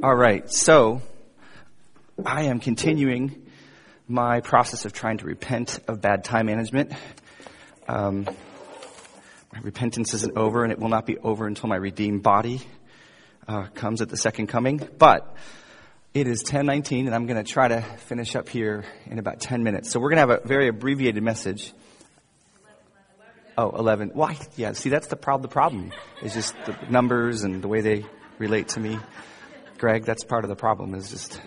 All 0.00 0.14
right. 0.14 0.48
So 0.48 1.02
I 2.24 2.42
am 2.42 2.60
continuing 2.60 3.50
my 4.06 4.42
process 4.42 4.84
of 4.84 4.92
trying 4.92 5.18
to 5.18 5.26
repent 5.26 5.80
of 5.88 6.00
bad 6.00 6.22
time 6.22 6.46
management. 6.46 6.92
Um, 7.88 8.26
my 9.52 9.58
repentance 9.60 10.14
isn't 10.14 10.36
over, 10.36 10.62
and 10.62 10.72
it 10.72 10.78
will 10.78 10.88
not 10.88 11.04
be 11.04 11.18
over 11.18 11.48
until 11.48 11.68
my 11.68 11.74
redeemed 11.74 12.22
body 12.22 12.60
uh, 13.48 13.66
comes 13.74 14.02
at 14.02 14.10
the 14.10 14.16
second 14.16 14.48
coming. 14.48 14.86
But 14.98 15.34
it 16.14 16.28
is 16.28 16.42
1019 16.42 17.06
and 17.06 17.14
I'm 17.14 17.26
going 17.26 17.42
to 17.42 17.50
try 17.50 17.68
to 17.68 17.80
finish 17.80 18.36
up 18.36 18.48
here 18.48 18.84
in 19.06 19.18
about 19.18 19.40
10 19.40 19.62
minutes. 19.62 19.90
So 19.90 19.98
we're 19.98 20.10
going 20.10 20.28
to 20.28 20.32
have 20.32 20.42
a 20.44 20.46
very 20.46 20.68
abbreviated 20.68 21.22
message. 21.22 21.72
Oh, 23.56 23.70
11. 23.70 24.10
Why? 24.14 24.38
Yeah, 24.56 24.72
see, 24.72 24.88
that's 24.88 25.08
the 25.08 25.16
problem. 25.16 25.42
The 25.42 25.52
problem 25.52 25.92
is 26.22 26.34
just 26.34 26.54
the 26.64 26.76
numbers 26.88 27.42
and 27.42 27.60
the 27.60 27.68
way 27.68 27.80
they 27.80 28.06
relate 28.38 28.68
to 28.68 28.80
me. 28.80 28.98
Greg, 29.78 30.04
that's 30.04 30.22
part 30.22 30.44
of 30.44 30.48
the 30.48 30.56
problem 30.56 30.94
is 30.94 31.10
just. 31.10 31.40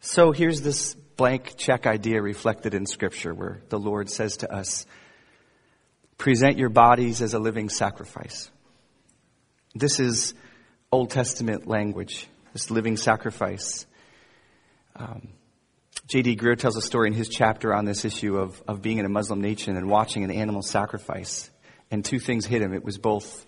So 0.00 0.32
here's 0.32 0.60
this 0.60 0.96
blank 1.20 1.54
check 1.58 1.86
idea 1.86 2.22
reflected 2.22 2.72
in 2.72 2.86
Scripture 2.86 3.34
where 3.34 3.60
the 3.68 3.78
Lord 3.78 4.08
says 4.08 4.38
to 4.38 4.50
us, 4.50 4.86
present 6.16 6.56
your 6.56 6.70
bodies 6.70 7.20
as 7.20 7.34
a 7.34 7.38
living 7.38 7.68
sacrifice. 7.68 8.50
This 9.74 10.00
is 10.00 10.32
Old 10.90 11.10
Testament 11.10 11.66
language, 11.66 12.26
this 12.54 12.70
living 12.70 12.96
sacrifice. 12.96 13.84
Um, 14.96 15.28
J.D. 16.06 16.36
Greear 16.36 16.56
tells 16.56 16.78
a 16.78 16.80
story 16.80 17.08
in 17.08 17.12
his 17.12 17.28
chapter 17.28 17.74
on 17.74 17.84
this 17.84 18.06
issue 18.06 18.38
of, 18.38 18.62
of 18.66 18.80
being 18.80 18.96
in 18.96 19.04
a 19.04 19.10
Muslim 19.10 19.42
nation 19.42 19.76
and 19.76 19.90
watching 19.90 20.24
an 20.24 20.30
animal 20.30 20.62
sacrifice. 20.62 21.50
And 21.90 22.02
two 22.02 22.18
things 22.18 22.46
hit 22.46 22.62
him. 22.62 22.72
It 22.72 22.82
was 22.82 22.96
both 22.96 23.44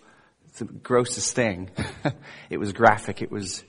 the 0.58 0.66
grossest 0.66 1.34
thing. 1.34 1.70
it 2.50 2.58
was 2.58 2.74
graphic. 2.74 3.22
It 3.22 3.30
was 3.30 3.64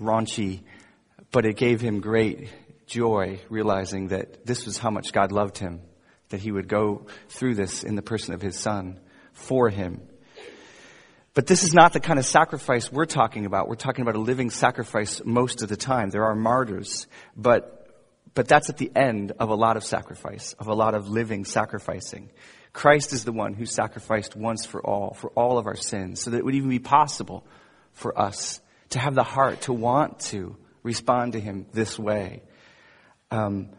raunchy. 0.00 0.62
But 1.30 1.46
it 1.46 1.56
gave 1.56 1.80
him 1.80 2.00
great 2.00 2.48
joy 2.88 3.40
realizing 3.48 4.08
that 4.08 4.44
this 4.44 4.66
was 4.66 4.78
how 4.78 4.90
much 4.90 5.12
God 5.12 5.30
loved 5.30 5.58
him, 5.58 5.80
that 6.30 6.40
he 6.40 6.50
would 6.50 6.68
go 6.68 7.06
through 7.28 7.54
this 7.54 7.84
in 7.84 7.94
the 7.94 8.02
person 8.02 8.34
of 8.34 8.42
his 8.42 8.58
son 8.58 8.98
for 9.32 9.68
him. 9.68 10.00
But 11.34 11.46
this 11.46 11.62
is 11.62 11.72
not 11.72 11.92
the 11.92 12.00
kind 12.00 12.18
of 12.18 12.26
sacrifice 12.26 12.90
we're 12.90 13.06
talking 13.06 13.46
about. 13.46 13.68
We're 13.68 13.76
talking 13.76 14.02
about 14.02 14.16
a 14.16 14.20
living 14.20 14.50
sacrifice 14.50 15.22
most 15.24 15.62
of 15.62 15.68
the 15.68 15.76
time. 15.76 16.10
There 16.10 16.24
are 16.24 16.34
martyrs, 16.34 17.06
but, 17.36 17.86
but 18.34 18.48
that's 18.48 18.70
at 18.70 18.78
the 18.78 18.90
end 18.96 19.32
of 19.38 19.50
a 19.50 19.54
lot 19.54 19.76
of 19.76 19.84
sacrifice, 19.84 20.54
of 20.54 20.66
a 20.66 20.74
lot 20.74 20.94
of 20.94 21.08
living 21.08 21.44
sacrificing. 21.44 22.30
Christ 22.72 23.12
is 23.12 23.24
the 23.24 23.32
one 23.32 23.54
who 23.54 23.66
sacrificed 23.66 24.34
once 24.34 24.66
for 24.66 24.84
all, 24.84 25.14
for 25.14 25.30
all 25.30 25.58
of 25.58 25.66
our 25.66 25.76
sins, 25.76 26.20
so 26.20 26.30
that 26.30 26.38
it 26.38 26.44
would 26.44 26.56
even 26.56 26.70
be 26.70 26.80
possible 26.80 27.46
for 27.92 28.18
us 28.18 28.60
to 28.90 28.98
have 28.98 29.14
the 29.14 29.22
heart 29.22 29.60
to 29.62 29.72
want 29.72 30.20
to 30.20 30.56
respond 30.82 31.34
to 31.34 31.40
Him 31.40 31.66
this 31.72 31.98
way. 31.98 32.42
Um, 33.30 33.70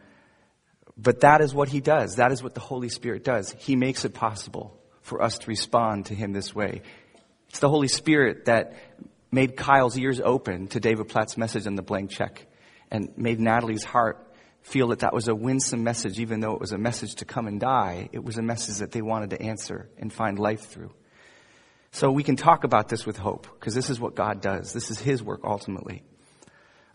but 0.98 1.22
that 1.22 1.42
is 1.42 1.54
what 1.54 1.70
he 1.70 1.80
does. 1.80 2.16
That 2.16 2.32
is 2.32 2.44
what 2.44 2.54
the 2.54 2.60
Holy 2.60 2.90
Spirit 2.90 3.24
does. 3.24 3.56
He 3.58 3.76
makes 3.76 4.04
it 4.06 4.14
possible 4.14 4.78
for 5.02 5.22
us 5.22 5.38
to 5.40 5.48
respond 5.48 6.08
to 6.08 6.16
him 6.16 6.34
this 6.34 6.54
way. 6.54 6.82
It's 7.50 7.60
the 7.60 7.70
Holy 7.70 7.88
Spirit 7.88 8.46
that 8.46 8.76
made 9.32 9.56
Kyle's 9.56 9.98
ears 9.98 10.20
open 10.20 10.68
to 10.68 10.80
David 10.80 11.08
Platt's 11.08 11.38
message 11.38 11.68
on 11.68 11.76
the 11.76 11.82
blank 11.82 12.12
check 12.12 12.46
and 12.92 13.18
made 13.18 13.40
Natalie's 13.40 13.84
heart 13.84 14.26
feel 14.62 14.90
that 14.90 15.00
that 15.00 15.14
was 15.14 15.28
a 15.28 15.36
winsome 15.36 15.84
message, 15.84 16.20
even 16.20 16.42
though 16.42 16.54
it 16.54 16.60
was 16.60 16.74
a 16.74 16.78
message 16.78 17.16
to 17.16 17.26
come 17.26 17.48
and 17.48 17.60
die. 17.60 18.10
It 18.12 18.24
was 18.24 18.38
a 18.38 18.42
message 18.42 18.78
that 18.80 18.92
they 18.92 19.02
wanted 19.02 19.32
to 19.32 19.42
answer 19.42 19.90
and 19.98 20.12
find 20.12 20.38
life 20.38 20.68
through. 20.68 20.92
So 21.92 22.12
we 22.12 22.24
can 22.24 22.36
talk 22.36 22.64
about 22.64 22.88
this 22.88 23.06
with 23.06 23.18
hope 23.18 23.48
because 23.60 23.74
this 23.74 23.90
is 23.90 24.00
what 24.00 24.16
God 24.16 24.42
does. 24.42 24.74
This 24.74 24.92
is 24.92 25.00
His 25.00 25.24
work 25.24 25.42
ultimately. 25.44 26.04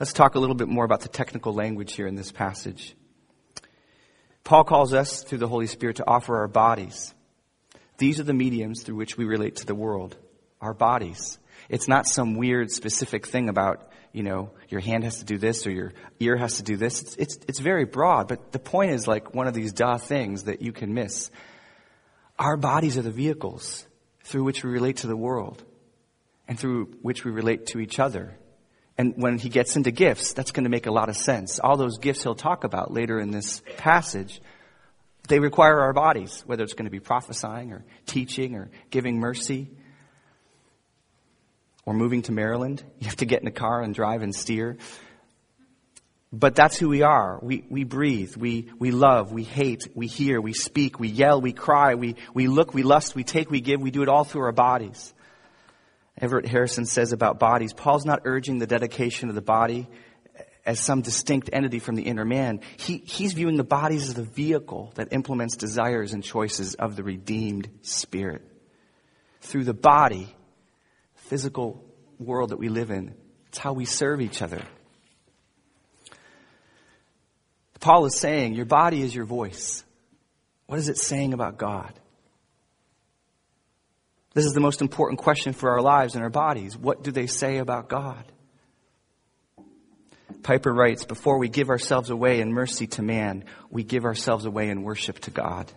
Let's 0.04 0.12
talk 0.12 0.34
a 0.34 0.38
little 0.38 0.54
bit 0.54 0.68
more 0.68 0.84
about 0.84 1.00
the 1.00 1.08
technical 1.08 1.54
language 1.54 1.94
here 1.94 2.06
in 2.06 2.14
this 2.14 2.30
passage. 2.30 2.94
Paul 4.44 4.62
calls 4.62 4.92
us 4.92 5.22
through 5.22 5.38
the 5.38 5.48
Holy 5.48 5.66
Spirit 5.66 5.96
to 5.96 6.06
offer 6.06 6.40
our 6.40 6.46
bodies. 6.46 7.14
These 7.96 8.20
are 8.20 8.24
the 8.24 8.34
mediums 8.34 8.82
through 8.82 8.96
which 8.96 9.16
we 9.16 9.24
relate 9.24 9.56
to 9.56 9.64
the 9.64 9.74
world. 9.74 10.14
Our 10.60 10.74
bodies. 10.74 11.38
It's 11.70 11.88
not 11.88 12.06
some 12.06 12.34
weird 12.34 12.70
specific 12.70 13.26
thing 13.26 13.48
about, 13.48 13.92
you 14.12 14.22
know, 14.22 14.50
your 14.68 14.82
hand 14.82 15.04
has 15.04 15.20
to 15.20 15.24
do 15.24 15.38
this 15.38 15.66
or 15.66 15.70
your 15.70 15.94
ear 16.20 16.36
has 16.36 16.58
to 16.58 16.62
do 16.62 16.76
this. 16.76 17.00
It's, 17.00 17.16
it's, 17.16 17.38
it's 17.48 17.60
very 17.60 17.86
broad, 17.86 18.28
but 18.28 18.52
the 18.52 18.58
point 18.58 18.90
is 18.90 19.08
like 19.08 19.34
one 19.34 19.46
of 19.46 19.54
these 19.54 19.72
duh 19.72 19.96
things 19.96 20.42
that 20.42 20.60
you 20.60 20.74
can 20.74 20.92
miss. 20.92 21.30
Our 22.38 22.58
bodies 22.58 22.98
are 22.98 23.02
the 23.02 23.10
vehicles 23.10 23.86
through 24.22 24.44
which 24.44 24.62
we 24.64 24.70
relate 24.70 24.98
to 24.98 25.06
the 25.06 25.16
world 25.16 25.64
and 26.46 26.60
through 26.60 26.88
which 27.00 27.24
we 27.24 27.30
relate 27.30 27.68
to 27.68 27.80
each 27.80 27.98
other. 27.98 28.36
And 28.96 29.14
when 29.16 29.38
he 29.38 29.48
gets 29.48 29.76
into 29.76 29.90
gifts, 29.90 30.32
that's 30.32 30.52
going 30.52 30.64
to 30.64 30.70
make 30.70 30.86
a 30.86 30.92
lot 30.92 31.08
of 31.08 31.16
sense. 31.16 31.58
All 31.58 31.76
those 31.76 31.98
gifts 31.98 32.22
he'll 32.22 32.34
talk 32.34 32.64
about 32.64 32.92
later 32.92 33.18
in 33.18 33.30
this 33.30 33.62
passage, 33.76 34.40
they 35.28 35.40
require 35.40 35.80
our 35.80 35.92
bodies, 35.92 36.44
whether 36.46 36.62
it's 36.62 36.74
going 36.74 36.84
to 36.84 36.90
be 36.90 37.00
prophesying 37.00 37.72
or 37.72 37.84
teaching 38.06 38.54
or 38.54 38.70
giving 38.90 39.18
mercy 39.18 39.68
or 41.84 41.94
moving 41.94 42.22
to 42.22 42.32
Maryland. 42.32 42.82
You 43.00 43.06
have 43.08 43.16
to 43.16 43.26
get 43.26 43.42
in 43.42 43.48
a 43.48 43.52
car 43.52 43.82
and 43.82 43.94
drive 43.94 44.22
and 44.22 44.34
steer. 44.34 44.78
But 46.32 46.56
that's 46.56 46.76
who 46.76 46.88
we 46.88 47.02
are. 47.02 47.38
We, 47.42 47.64
we 47.68 47.84
breathe. 47.84 48.36
We, 48.36 48.68
we 48.78 48.90
love. 48.90 49.30
We 49.30 49.44
hate. 49.44 49.88
We 49.94 50.08
hear. 50.08 50.40
We 50.40 50.52
speak. 50.52 50.98
We 50.98 51.06
yell. 51.06 51.40
We 51.40 51.52
cry. 51.52 51.94
We, 51.94 52.16
we 52.32 52.48
look. 52.48 52.74
We 52.74 52.82
lust. 52.82 53.14
We 53.14 53.22
take. 53.22 53.50
We 53.50 53.60
give. 53.60 53.80
We 53.80 53.92
do 53.92 54.02
it 54.02 54.08
all 54.08 54.24
through 54.24 54.42
our 54.42 54.52
bodies. 54.52 55.13
Everett 56.20 56.46
Harrison 56.46 56.86
says 56.86 57.12
about 57.12 57.38
bodies, 57.38 57.72
Paul's 57.72 58.04
not 58.04 58.22
urging 58.24 58.58
the 58.58 58.66
dedication 58.66 59.28
of 59.28 59.34
the 59.34 59.42
body 59.42 59.88
as 60.64 60.80
some 60.80 61.02
distinct 61.02 61.50
entity 61.52 61.78
from 61.78 61.94
the 61.94 62.02
inner 62.02 62.24
man. 62.24 62.60
He, 62.76 62.98
he's 62.98 63.32
viewing 63.32 63.56
the 63.56 63.64
bodies 63.64 64.08
as 64.08 64.14
the 64.14 64.22
vehicle 64.22 64.92
that 64.94 65.12
implements 65.12 65.56
desires 65.56 66.12
and 66.12 66.22
choices 66.22 66.74
of 66.74 66.96
the 66.96 67.02
redeemed 67.02 67.68
spirit. 67.82 68.42
Through 69.40 69.64
the 69.64 69.74
body, 69.74 70.34
physical 71.16 71.84
world 72.18 72.50
that 72.50 72.58
we 72.58 72.68
live 72.68 72.90
in, 72.90 73.14
it's 73.48 73.58
how 73.58 73.72
we 73.72 73.84
serve 73.84 74.20
each 74.20 74.40
other. 74.40 74.62
Paul 77.80 78.06
is 78.06 78.16
saying, 78.16 78.54
your 78.54 78.64
body 78.64 79.02
is 79.02 79.14
your 79.14 79.26
voice. 79.26 79.84
What 80.66 80.78
is 80.78 80.88
it 80.88 80.96
saying 80.96 81.34
about 81.34 81.58
God? 81.58 81.92
This 84.34 84.46
is 84.46 84.52
the 84.52 84.60
most 84.60 84.80
important 84.80 85.20
question 85.20 85.52
for 85.52 85.70
our 85.70 85.80
lives 85.80 86.16
and 86.16 86.24
our 86.24 86.30
bodies. 86.30 86.76
What 86.76 87.04
do 87.04 87.12
they 87.12 87.28
say 87.28 87.58
about 87.58 87.88
God? 87.88 88.24
Piper 90.42 90.72
writes, 90.72 91.04
before 91.04 91.38
we 91.38 91.48
give 91.48 91.70
ourselves 91.70 92.10
away 92.10 92.40
in 92.40 92.52
mercy 92.52 92.88
to 92.88 93.02
man, 93.02 93.44
we 93.70 93.84
give 93.84 94.04
ourselves 94.04 94.44
away 94.44 94.68
in 94.68 94.82
worship 94.82 95.20
to 95.20 95.30
God. 95.30 95.70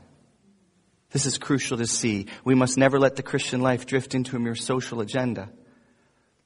This 1.11 1.27
is 1.27 1.37
crucial 1.37 1.77
to 1.77 1.85
see. 1.85 2.25
We 2.43 2.55
must 2.55 2.77
never 2.77 2.99
let 2.99 3.15
the 3.15 3.23
Christian 3.23 3.61
life 3.61 3.85
drift 3.85 4.15
into 4.15 4.35
a 4.35 4.39
mere 4.39 4.55
social 4.55 5.01
agenda. 5.01 5.49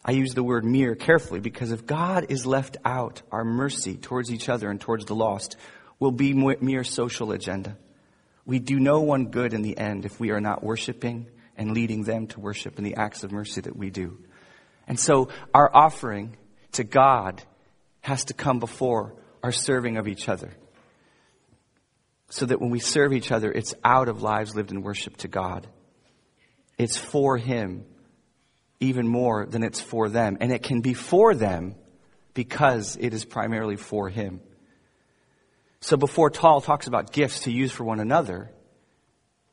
I 0.03 0.11
use 0.11 0.33
the 0.33 0.43
word 0.43 0.65
mere 0.65 0.95
carefully 0.95 1.39
because 1.39 1.71
if 1.71 1.85
God 1.85 2.27
is 2.29 2.45
left 2.45 2.75
out, 2.83 3.21
our 3.31 3.45
mercy 3.45 3.95
towards 3.95 4.31
each 4.31 4.49
other 4.49 4.69
and 4.69 4.81
towards 4.81 5.05
the 5.05 5.15
lost 5.15 5.55
will 5.97 6.11
be 6.11 6.33
mere 6.33 6.83
social 6.83 7.31
agenda. 7.31 7.77
We 8.45 8.59
do 8.59 8.79
no 8.79 8.99
one 9.01 9.27
good 9.27 9.53
in 9.53 9.61
the 9.61 9.77
end 9.77 10.05
if 10.05 10.19
we 10.19 10.31
are 10.31 10.41
not 10.41 10.63
worshiping 10.63 11.27
and 11.57 11.71
leading 11.71 12.03
them 12.03 12.27
to 12.27 12.39
worship 12.39 12.77
in 12.77 12.83
the 12.83 12.95
acts 12.95 13.23
of 13.23 13.31
mercy 13.31 13.61
that 13.61 13.75
we 13.75 13.89
do. 13.89 14.17
And 14.87 14.99
so 14.99 15.29
our 15.53 15.69
offering 15.73 16.35
to 16.73 16.83
God 16.83 17.41
has 18.01 18.25
to 18.25 18.33
come 18.33 18.59
before 18.59 19.15
our 19.43 19.51
serving 19.51 19.97
of 19.97 20.07
each 20.07 20.27
other. 20.27 20.51
So 22.29 22.45
that 22.45 22.61
when 22.61 22.71
we 22.71 22.79
serve 22.79 23.13
each 23.13 23.31
other, 23.31 23.51
it's 23.51 23.75
out 23.83 24.07
of 24.07 24.21
lives 24.21 24.55
lived 24.55 24.71
in 24.71 24.81
worship 24.81 25.17
to 25.17 25.27
God. 25.27 25.67
It's 26.77 26.97
for 26.97 27.37
Him 27.37 27.85
even 28.79 29.07
more 29.07 29.45
than 29.45 29.63
it's 29.63 29.81
for 29.81 30.09
them. 30.09 30.37
And 30.39 30.51
it 30.51 30.63
can 30.63 30.81
be 30.81 30.93
for 30.93 31.35
them 31.35 31.75
because 32.33 32.97
it 32.99 33.13
is 33.13 33.25
primarily 33.25 33.75
for 33.75 34.09
Him. 34.09 34.39
So 35.81 35.97
before 35.97 36.29
Paul 36.29 36.61
talks 36.61 36.87
about 36.87 37.11
gifts 37.11 37.41
to 37.41 37.51
use 37.51 37.71
for 37.71 37.83
one 37.83 37.99
another 37.99 38.51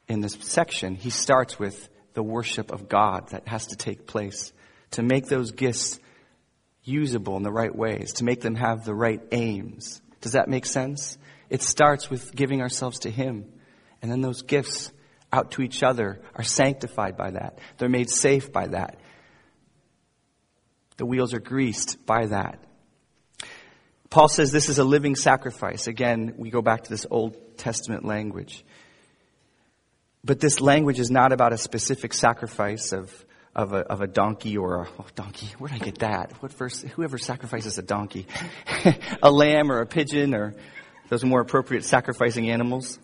in 0.09 0.21
this 0.21 0.37
section, 0.41 0.95
he 0.95 1.11
starts 1.11 1.59
with 1.59 1.89
the 2.15 2.23
worship 2.23 2.73
of 2.73 2.89
God 2.89 3.29
that 3.31 3.47
has 3.47 3.69
to 3.69 3.77
take 3.77 4.07
place 4.07 4.53
to 4.93 5.03
make 5.03 5.27
those 5.27 5.53
gifts 5.53 6.01
usable 6.83 7.37
in 7.37 7.43
the 7.43 7.53
right 7.53 7.75
ways, 7.75 8.15
to 8.15 8.25
make 8.25 8.41
them 8.41 8.55
have 8.55 8.85
the 8.85 8.95
right 8.95 9.21
aims. 9.33 10.01
Does 10.21 10.33
that 10.33 10.49
make 10.49 10.65
sense? 10.65 11.19
It 11.51 11.63
starts 11.63 12.11
with 12.11 12.35
giving 12.35 12.63
ourselves 12.63 13.01
to 13.01 13.11
Him. 13.11 13.53
And 14.01 14.11
then 14.11 14.21
those 14.21 14.43
gifts 14.43 14.91
out 15.33 15.53
to 15.53 15.63
each 15.63 15.83
other 15.83 16.21
are 16.35 16.45
sanctified 16.45 17.17
by 17.17 17.33
that. 17.33 17.59
They're 17.77 17.89
made 17.89 18.11
safe 18.11 18.51
by 18.51 18.69
that. 18.69 18.99
The 20.97 21.07
wheels 21.07 21.35
are 21.35 21.41
greased 21.41 22.05
by 22.07 22.27
that. 22.27 22.59
Paul 24.11 24.29
says 24.29 24.51
this 24.51 24.71
is 24.71 24.79
a 24.79 24.85
living 24.85 25.15
sacrifice. 25.15 25.87
Again, 25.87 26.35
we 26.39 26.51
go 26.51 26.63
back 26.63 26.85
to 26.85 26.91
this 26.91 27.07
Old 27.11 27.59
Testament 27.59 28.05
language. 28.05 28.65
But 30.29 30.41
this 30.41 30.61
language 30.61 31.01
is 31.01 31.11
not 31.11 31.33
about 31.33 31.55
a 31.55 31.57
specific 31.57 32.13
sacrifice 32.13 32.93
of, 32.93 33.11
of, 33.55 33.73
a, 33.73 33.79
of 33.79 34.03
a 34.03 34.07
donkey 34.07 34.59
or 34.59 34.83
a 34.83 34.89
oh, 34.99 35.07
donkey. 35.15 35.47
Where 35.57 35.71
did 35.71 35.81
I 35.81 35.85
get 35.87 36.01
that? 36.01 36.33
What 36.43 36.53
verse? 36.53 36.83
Whoever 36.83 37.17
sacrifices 37.17 37.79
a 37.79 37.83
donkey, 37.83 38.27
a 39.23 39.31
lamb 39.31 39.73
or 39.73 39.81
a 39.81 39.87
pigeon 39.87 40.35
or 40.35 40.55
those 41.09 41.25
more 41.25 41.41
appropriate 41.41 41.83
sacrificing 41.83 42.51
animals. 42.51 42.99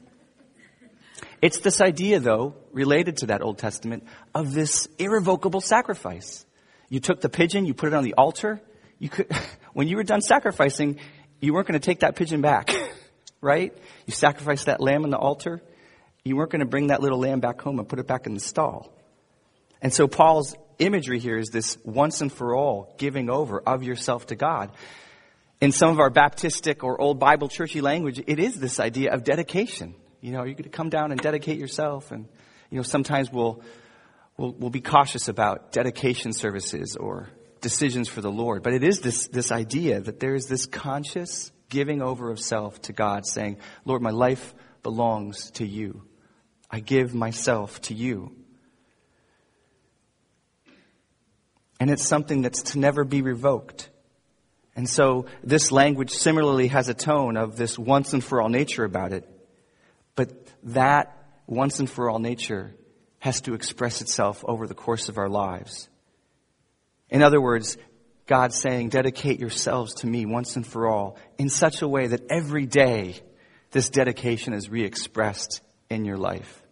It's 1.40 1.60
this 1.60 1.80
idea, 1.80 2.20
though, 2.20 2.56
related 2.72 3.16
to 3.18 3.26
that 3.28 3.40
Old 3.40 3.56
Testament, 3.56 4.04
of 4.34 4.52
this 4.52 4.86
irrevocable 4.98 5.62
sacrifice. 5.62 6.44
You 6.90 7.00
took 7.00 7.22
the 7.22 7.30
pigeon, 7.30 7.64
you 7.64 7.72
put 7.72 7.86
it 7.86 7.94
on 7.94 8.04
the 8.04 8.16
altar. 8.18 8.60
You 8.98 9.08
could, 9.08 9.32
when 9.72 9.88
you 9.88 9.96
were 9.96 10.04
done 10.04 10.20
sacrificing, 10.20 11.00
you 11.40 11.54
weren't 11.54 11.68
going 11.68 11.80
to 11.80 11.86
take 11.86 12.00
that 12.00 12.16
pigeon 12.16 12.42
back, 12.42 12.70
right? 13.40 13.74
You 14.04 14.12
sacrificed 14.12 14.66
that 14.66 14.82
lamb 14.82 15.04
on 15.04 15.10
the 15.10 15.16
altar. 15.16 15.62
You 16.24 16.36
weren't 16.36 16.50
going 16.50 16.60
to 16.60 16.66
bring 16.66 16.86
that 16.86 17.02
little 17.02 17.18
lamb 17.18 17.40
back 17.40 17.60
home 17.60 17.78
and 17.78 17.86
put 17.86 17.98
it 17.98 18.06
back 18.06 18.26
in 18.26 18.32
the 18.32 18.40
stall. 18.40 18.90
And 19.82 19.92
so 19.92 20.08
Paul's 20.08 20.56
imagery 20.78 21.18
here 21.18 21.36
is 21.36 21.50
this 21.50 21.76
once 21.84 22.22
and 22.22 22.32
for 22.32 22.56
all 22.56 22.94
giving 22.96 23.28
over 23.28 23.60
of 23.60 23.82
yourself 23.82 24.28
to 24.28 24.34
God. 24.34 24.72
In 25.60 25.70
some 25.70 25.90
of 25.90 26.00
our 26.00 26.10
Baptistic 26.10 26.82
or 26.82 26.98
old 26.98 27.18
Bible 27.18 27.48
churchy 27.48 27.82
language, 27.82 28.22
it 28.26 28.38
is 28.38 28.54
this 28.54 28.80
idea 28.80 29.12
of 29.12 29.22
dedication. 29.22 29.94
You 30.22 30.32
know, 30.32 30.44
you're 30.44 30.54
going 30.54 30.64
to 30.64 30.70
come 30.70 30.88
down 30.88 31.12
and 31.12 31.20
dedicate 31.20 31.58
yourself. 31.58 32.10
And, 32.10 32.26
you 32.70 32.78
know, 32.78 32.82
sometimes 32.82 33.30
we'll, 33.30 33.62
we'll, 34.38 34.52
we'll 34.52 34.70
be 34.70 34.80
cautious 34.80 35.28
about 35.28 35.72
dedication 35.72 36.32
services 36.32 36.96
or 36.96 37.28
decisions 37.60 38.08
for 38.08 38.22
the 38.22 38.32
Lord. 38.32 38.62
But 38.62 38.72
it 38.72 38.82
is 38.82 39.00
this, 39.00 39.28
this 39.28 39.52
idea 39.52 40.00
that 40.00 40.20
there 40.20 40.34
is 40.34 40.46
this 40.46 40.64
conscious 40.64 41.52
giving 41.68 42.00
over 42.00 42.30
of 42.30 42.40
self 42.40 42.80
to 42.82 42.94
God, 42.94 43.26
saying, 43.26 43.58
Lord, 43.84 44.00
my 44.00 44.10
life 44.10 44.54
belongs 44.82 45.50
to 45.52 45.66
you. 45.66 46.02
I 46.74 46.80
give 46.80 47.14
myself 47.14 47.80
to 47.82 47.94
you. 47.94 48.32
And 51.78 51.88
it's 51.88 52.04
something 52.04 52.42
that's 52.42 52.72
to 52.72 52.80
never 52.80 53.04
be 53.04 53.22
revoked. 53.22 53.88
And 54.74 54.90
so 54.90 55.26
this 55.44 55.70
language 55.70 56.10
similarly 56.10 56.66
has 56.66 56.88
a 56.88 56.94
tone 56.94 57.36
of 57.36 57.56
this 57.56 57.78
once 57.78 58.12
and 58.12 58.24
for 58.24 58.42
all 58.42 58.48
nature 58.48 58.82
about 58.82 59.12
it. 59.12 59.24
But 60.16 60.32
that 60.64 61.16
once 61.46 61.78
and 61.78 61.88
for 61.88 62.10
all 62.10 62.18
nature 62.18 62.74
has 63.20 63.40
to 63.42 63.54
express 63.54 64.00
itself 64.00 64.44
over 64.44 64.66
the 64.66 64.74
course 64.74 65.08
of 65.08 65.16
our 65.16 65.28
lives. 65.28 65.88
In 67.08 67.22
other 67.22 67.40
words, 67.40 67.78
God 68.26 68.52
saying, 68.52 68.88
dedicate 68.88 69.38
yourselves 69.38 69.94
to 70.00 70.08
me 70.08 70.26
once 70.26 70.56
and 70.56 70.66
for 70.66 70.88
all 70.88 71.18
in 71.38 71.50
such 71.50 71.82
a 71.82 71.88
way 71.88 72.08
that 72.08 72.32
every 72.32 72.66
day 72.66 73.14
this 73.70 73.90
dedication 73.90 74.54
is 74.54 74.68
re-expressed 74.68 75.60
in 75.88 76.04
your 76.04 76.18
life. 76.18 76.62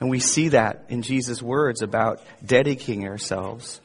And 0.00 0.10
we 0.10 0.20
see 0.20 0.48
that 0.48 0.86
in 0.88 1.02
Jesus' 1.02 1.42
words 1.42 1.82
about 1.82 2.22
dedicating 2.44 3.06
ourselves. 3.06 3.80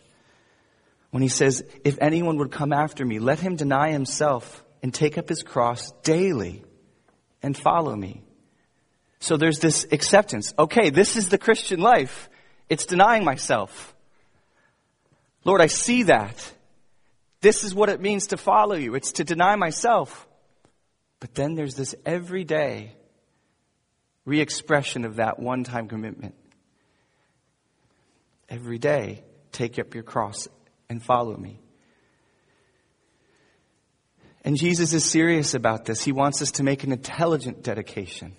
When 1.11 1.23
he 1.23 1.29
says, 1.29 1.63
if 1.83 1.97
anyone 2.01 2.37
would 2.37 2.51
come 2.51 2.73
after 2.73 3.05
me, 3.05 3.19
let 3.19 3.39
him 3.39 3.55
deny 3.55 3.91
himself 3.91 4.63
and 4.81 4.93
take 4.93 5.17
up 5.17 5.29
his 5.29 5.43
cross 5.43 5.91
daily 6.03 6.63
and 7.41 7.57
follow 7.57 7.95
me. 7.95 8.21
So 9.19 9.37
there's 9.37 9.59
this 9.59 9.85
acceptance. 9.91 10.53
Okay, 10.57 10.89
this 10.89 11.15
is 11.15 11.29
the 11.29 11.37
Christian 11.37 11.79
life. 11.79 12.29
It's 12.69 12.85
denying 12.85 13.23
myself. 13.23 13.95
Lord, 15.45 15.61
I 15.61 15.67
see 15.67 16.03
that. 16.03 16.51
This 17.41 17.63
is 17.63 17.75
what 17.75 17.89
it 17.89 18.01
means 18.01 18.27
to 18.27 18.37
follow 18.37 18.75
you. 18.75 18.95
It's 18.95 19.13
to 19.13 19.23
deny 19.23 19.55
myself. 19.55 20.27
But 21.19 21.35
then 21.35 21.55
there's 21.55 21.75
this 21.75 21.95
everyday 22.05 22.93
re 24.25 24.39
expression 24.39 25.05
of 25.05 25.17
that 25.17 25.39
one 25.39 25.63
time 25.63 25.87
commitment. 25.87 26.35
Every 28.49 28.77
day, 28.77 29.23
take 29.51 29.79
up 29.79 29.93
your 29.93 30.03
cross 30.03 30.47
and 30.89 31.01
follow 31.01 31.35
me. 31.35 31.59
And 34.45 34.57
Jesus 34.57 34.93
is 34.93 35.05
serious 35.05 35.53
about 35.53 35.85
this. 35.85 36.03
He 36.03 36.11
wants 36.11 36.41
us 36.41 36.51
to 36.53 36.63
make 36.63 36.83
an 36.83 36.91
intelligent 36.91 37.63
dedication, 37.63 38.35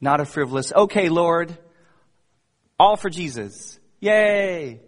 not 0.00 0.20
a 0.20 0.26
frivolous, 0.26 0.72
okay, 0.72 1.08
Lord, 1.08 1.56
all 2.78 2.96
for 2.96 3.08
Jesus. 3.08 3.78
Yay! 4.00 4.80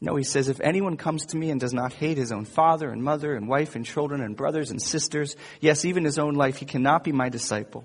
No, 0.00 0.16
he 0.16 0.24
says, 0.24 0.48
if 0.48 0.60
anyone 0.60 0.96
comes 0.96 1.26
to 1.26 1.36
me 1.36 1.50
and 1.50 1.60
does 1.60 1.74
not 1.74 1.92
hate 1.92 2.16
his 2.16 2.32
own 2.32 2.46
father 2.46 2.88
and 2.90 3.02
mother 3.02 3.34
and 3.34 3.48
wife 3.48 3.76
and 3.76 3.84
children 3.84 4.22
and 4.22 4.36
brothers 4.36 4.70
and 4.70 4.80
sisters, 4.80 5.36
yes, 5.60 5.84
even 5.84 6.04
his 6.04 6.18
own 6.18 6.34
life, 6.34 6.56
he 6.56 6.64
cannot 6.64 7.04
be 7.04 7.12
my 7.12 7.28
disciple. 7.28 7.84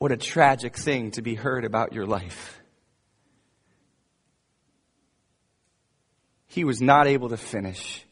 What 0.00 0.12
a 0.12 0.16
tragic 0.16 0.78
thing 0.78 1.10
to 1.10 1.20
be 1.20 1.34
heard 1.34 1.66
about 1.66 1.92
your 1.92 2.06
life. 2.06 2.58
He 6.46 6.64
was 6.64 6.80
not 6.80 7.06
able 7.06 7.28
to 7.28 7.36
finish. 7.36 8.02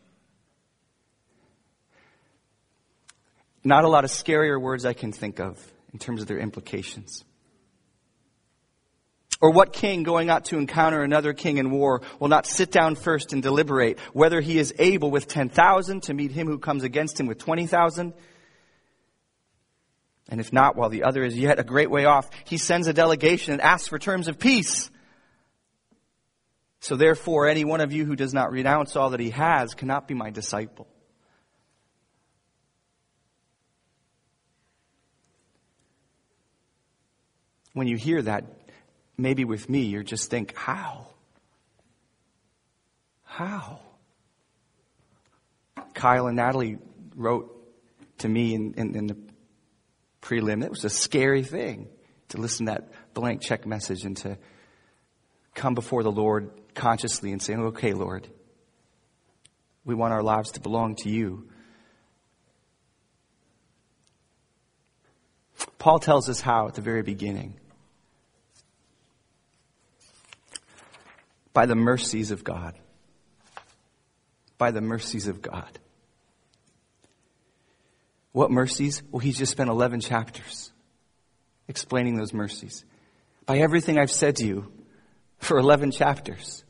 Not 3.65 3.85
a 3.85 3.89
lot 3.89 4.05
of 4.05 4.11
scarier 4.11 4.61
words 4.61 4.85
I 4.85 4.93
can 4.93 5.13
think 5.13 5.41
of 5.41 5.59
in 5.95 5.99
terms 5.99 6.21
of 6.21 6.29
their 6.29 6.39
implications. 6.39 7.25
Or 9.41 9.51
what 9.51 9.73
king 9.73 10.03
going 10.03 10.29
out 10.29 10.45
to 10.47 10.59
encounter 10.59 11.03
another 11.03 11.33
king 11.33 11.57
in 11.57 11.71
war 11.71 12.03
will 12.21 12.29
not 12.29 12.47
sit 12.47 12.71
down 12.71 12.97
first 12.97 13.33
and 13.33 13.43
deliberate 13.43 13.99
whether 14.13 14.43
he 14.43 14.59
is 14.59 14.75
able 14.79 15.11
with 15.11 15.27
10,000 15.27 16.03
to 16.03 16.13
meet 16.13 16.33
him 16.33 16.49
who 16.49 16.59
comes 16.59 16.83
against 16.85 17.19
him 17.19 17.27
with 17.27 17.39
20,000? 17.39 18.13
And 20.29 20.41
if 20.41 20.53
not, 20.53 20.77
while 20.77 20.91
the 20.91 21.05
other 21.05 21.25
is 21.25 21.39
yet 21.39 21.59
a 21.59 21.65
great 21.65 21.91
way 21.91 22.05
off, 22.05 22.29
he 22.45 22.59
sends 22.59 22.87
a 22.87 22.93
delegation 22.93 23.53
and 23.53 23.63
asks 23.63 23.89
for 23.89 23.99
terms 23.99 24.29
of 24.29 24.39
peace. 24.39 24.91
So 26.81 26.97
therefore, 26.97 27.49
any 27.49 27.65
one 27.65 27.81
of 27.81 27.93
you 27.93 28.05
who 28.05 28.15
does 28.15 28.35
not 28.35 28.53
renounce 28.53 28.95
all 28.95 29.11
that 29.11 29.21
he 29.21 29.31
has 29.31 29.75
cannot 29.75 30.07
be 30.07 30.15
my 30.15 30.31
disciple. 30.31 30.87
When 37.73 37.87
you 37.87 37.97
hear 37.97 38.21
that, 38.23 38.45
maybe 39.17 39.45
with 39.45 39.69
me, 39.69 39.83
you 39.83 40.03
just 40.03 40.31
think, 40.31 40.57
how? 40.57 41.07
How? 43.25 43.81
Kyle 45.95 46.27
and 46.27 46.37
Natalie 46.37 46.79
wrote 47.15 47.55
to 48.19 48.29
me 48.29 48.55
in, 48.55 48.75
in, 48.75 48.97
in 48.97 49.07
the 49.07 49.17
prelim. 50.29 50.63
It 50.63 50.71
was 50.71 50.85
a 50.85 50.91
scary 50.91 51.43
thing 51.43 51.89
to 52.29 52.39
listen 52.39 52.67
to 52.67 52.73
that 52.73 53.15
blank 53.15 53.41
check 53.41 53.67
message 53.67 54.05
and 54.05 54.17
to 54.19 54.39
come 55.55 55.75
before 55.75 56.03
the 56.03 56.13
Lord 56.13 56.51
consciously 56.75 57.33
and 57.33 57.43
say, 57.43 57.55
okay, 57.55 57.95
Lord, 57.95 58.29
we 59.85 59.95
want 59.95 60.13
our 60.13 60.23
lives 60.23 60.53
to 60.53 60.61
belong 60.61 60.97
to 60.97 61.09
you. 61.09 61.49
Paul 65.79 65.99
tells 65.99 66.29
us 66.29 66.41
how 66.41 66.69
at 66.69 66.75
the 66.75 66.83
very 66.83 67.03
beginning. 67.03 67.59
By 71.53 71.67
the 71.67 71.75
mercies 71.75 72.31
of 72.31 72.45
God. 72.45 72.79
By 74.59 74.71
the 74.71 74.81
mercies 74.81 75.27
of 75.27 75.41
God. 75.41 75.79
What 78.33 78.51
mercies? 78.51 79.03
Well, 79.11 79.21
he's 79.21 79.39
just 79.39 79.53
spent 79.53 79.71
11 79.71 80.01
chapters 80.01 80.73
explaining 81.67 82.17
those 82.17 82.33
mercies. 82.33 82.85
By 83.47 83.59
everything 83.59 83.99
I've 83.99 84.11
said 84.11 84.37
to 84.37 84.47
you 84.47 84.73
for 85.39 85.59
11 85.59 85.93
chapters, 85.93 86.65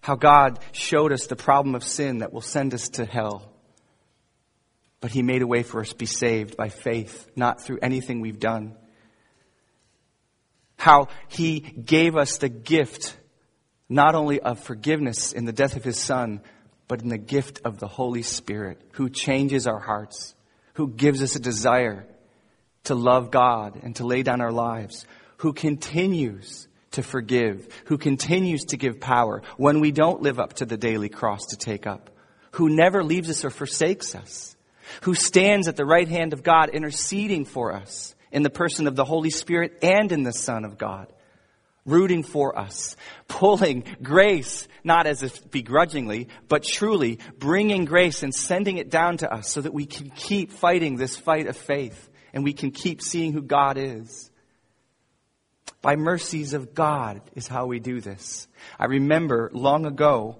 how 0.00 0.14
God 0.14 0.60
showed 0.72 1.12
us 1.12 1.26
the 1.26 1.36
problem 1.36 1.74
of 1.74 1.82
sin 1.82 2.18
that 2.18 2.32
will 2.32 2.40
send 2.40 2.74
us 2.74 2.90
to 2.90 3.04
hell. 3.04 3.52
But 5.00 5.10
he 5.10 5.22
made 5.22 5.42
a 5.42 5.46
way 5.46 5.62
for 5.62 5.80
us 5.80 5.90
to 5.90 5.96
be 5.96 6.06
saved 6.06 6.56
by 6.56 6.68
faith, 6.68 7.28
not 7.34 7.60
through 7.60 7.80
anything 7.82 8.20
we've 8.20 8.38
done. 8.38 8.76
How 10.78 11.08
he 11.28 11.58
gave 11.58 12.16
us 12.16 12.38
the 12.38 12.48
gift 12.48 13.16
not 13.88 14.14
only 14.14 14.40
of 14.40 14.60
forgiveness 14.60 15.32
in 15.32 15.44
the 15.44 15.52
death 15.52 15.76
of 15.76 15.82
his 15.82 15.98
son, 15.98 16.40
but 16.86 17.02
in 17.02 17.08
the 17.08 17.18
gift 17.18 17.62
of 17.64 17.78
the 17.78 17.88
Holy 17.88 18.22
Spirit 18.22 18.80
who 18.92 19.10
changes 19.10 19.66
our 19.66 19.80
hearts 19.80 20.35
who 20.76 20.88
gives 20.88 21.22
us 21.22 21.36
a 21.36 21.40
desire 21.40 22.06
to 22.84 22.94
love 22.94 23.30
God 23.30 23.80
and 23.82 23.96
to 23.96 24.06
lay 24.06 24.22
down 24.22 24.42
our 24.42 24.52
lives, 24.52 25.06
who 25.38 25.54
continues 25.54 26.68
to 26.92 27.02
forgive, 27.02 27.66
who 27.86 27.96
continues 27.96 28.66
to 28.66 28.76
give 28.76 29.00
power 29.00 29.42
when 29.56 29.80
we 29.80 29.90
don't 29.90 30.20
live 30.20 30.38
up 30.38 30.52
to 30.54 30.66
the 30.66 30.76
daily 30.76 31.08
cross 31.08 31.46
to 31.46 31.56
take 31.56 31.86
up, 31.86 32.10
who 32.52 32.68
never 32.68 33.02
leaves 33.02 33.30
us 33.30 33.42
or 33.42 33.48
forsakes 33.48 34.14
us, 34.14 34.54
who 35.00 35.14
stands 35.14 35.66
at 35.66 35.76
the 35.76 35.86
right 35.86 36.08
hand 36.08 36.34
of 36.34 36.42
God 36.42 36.68
interceding 36.68 37.46
for 37.46 37.72
us 37.72 38.14
in 38.30 38.42
the 38.42 38.50
person 38.50 38.86
of 38.86 38.96
the 38.96 39.04
Holy 39.04 39.30
Spirit 39.30 39.78
and 39.80 40.12
in 40.12 40.24
the 40.24 40.32
Son 40.32 40.66
of 40.66 40.76
God 40.76 41.06
rooting 41.86 42.22
for 42.22 42.58
us, 42.58 42.96
pulling 43.28 43.84
grace, 44.02 44.68
not 44.84 45.06
as 45.06 45.22
if 45.22 45.50
begrudgingly, 45.50 46.28
but 46.48 46.62
truly 46.62 47.18
bringing 47.38 47.84
grace 47.84 48.22
and 48.22 48.34
sending 48.34 48.76
it 48.76 48.90
down 48.90 49.16
to 49.18 49.32
us 49.32 49.50
so 49.50 49.60
that 49.60 49.72
we 49.72 49.86
can 49.86 50.10
keep 50.10 50.52
fighting 50.52 50.96
this 50.96 51.16
fight 51.16 51.46
of 51.46 51.56
faith 51.56 52.10
and 52.34 52.44
we 52.44 52.52
can 52.52 52.72
keep 52.72 53.00
seeing 53.00 53.32
who 53.32 53.40
God 53.40 53.78
is. 53.78 54.30
By 55.80 55.96
mercies 55.96 56.52
of 56.52 56.74
God 56.74 57.20
is 57.34 57.46
how 57.46 57.66
we 57.66 57.78
do 57.78 58.00
this. 58.00 58.48
I 58.78 58.86
remember 58.86 59.50
long 59.54 59.86
ago 59.86 60.36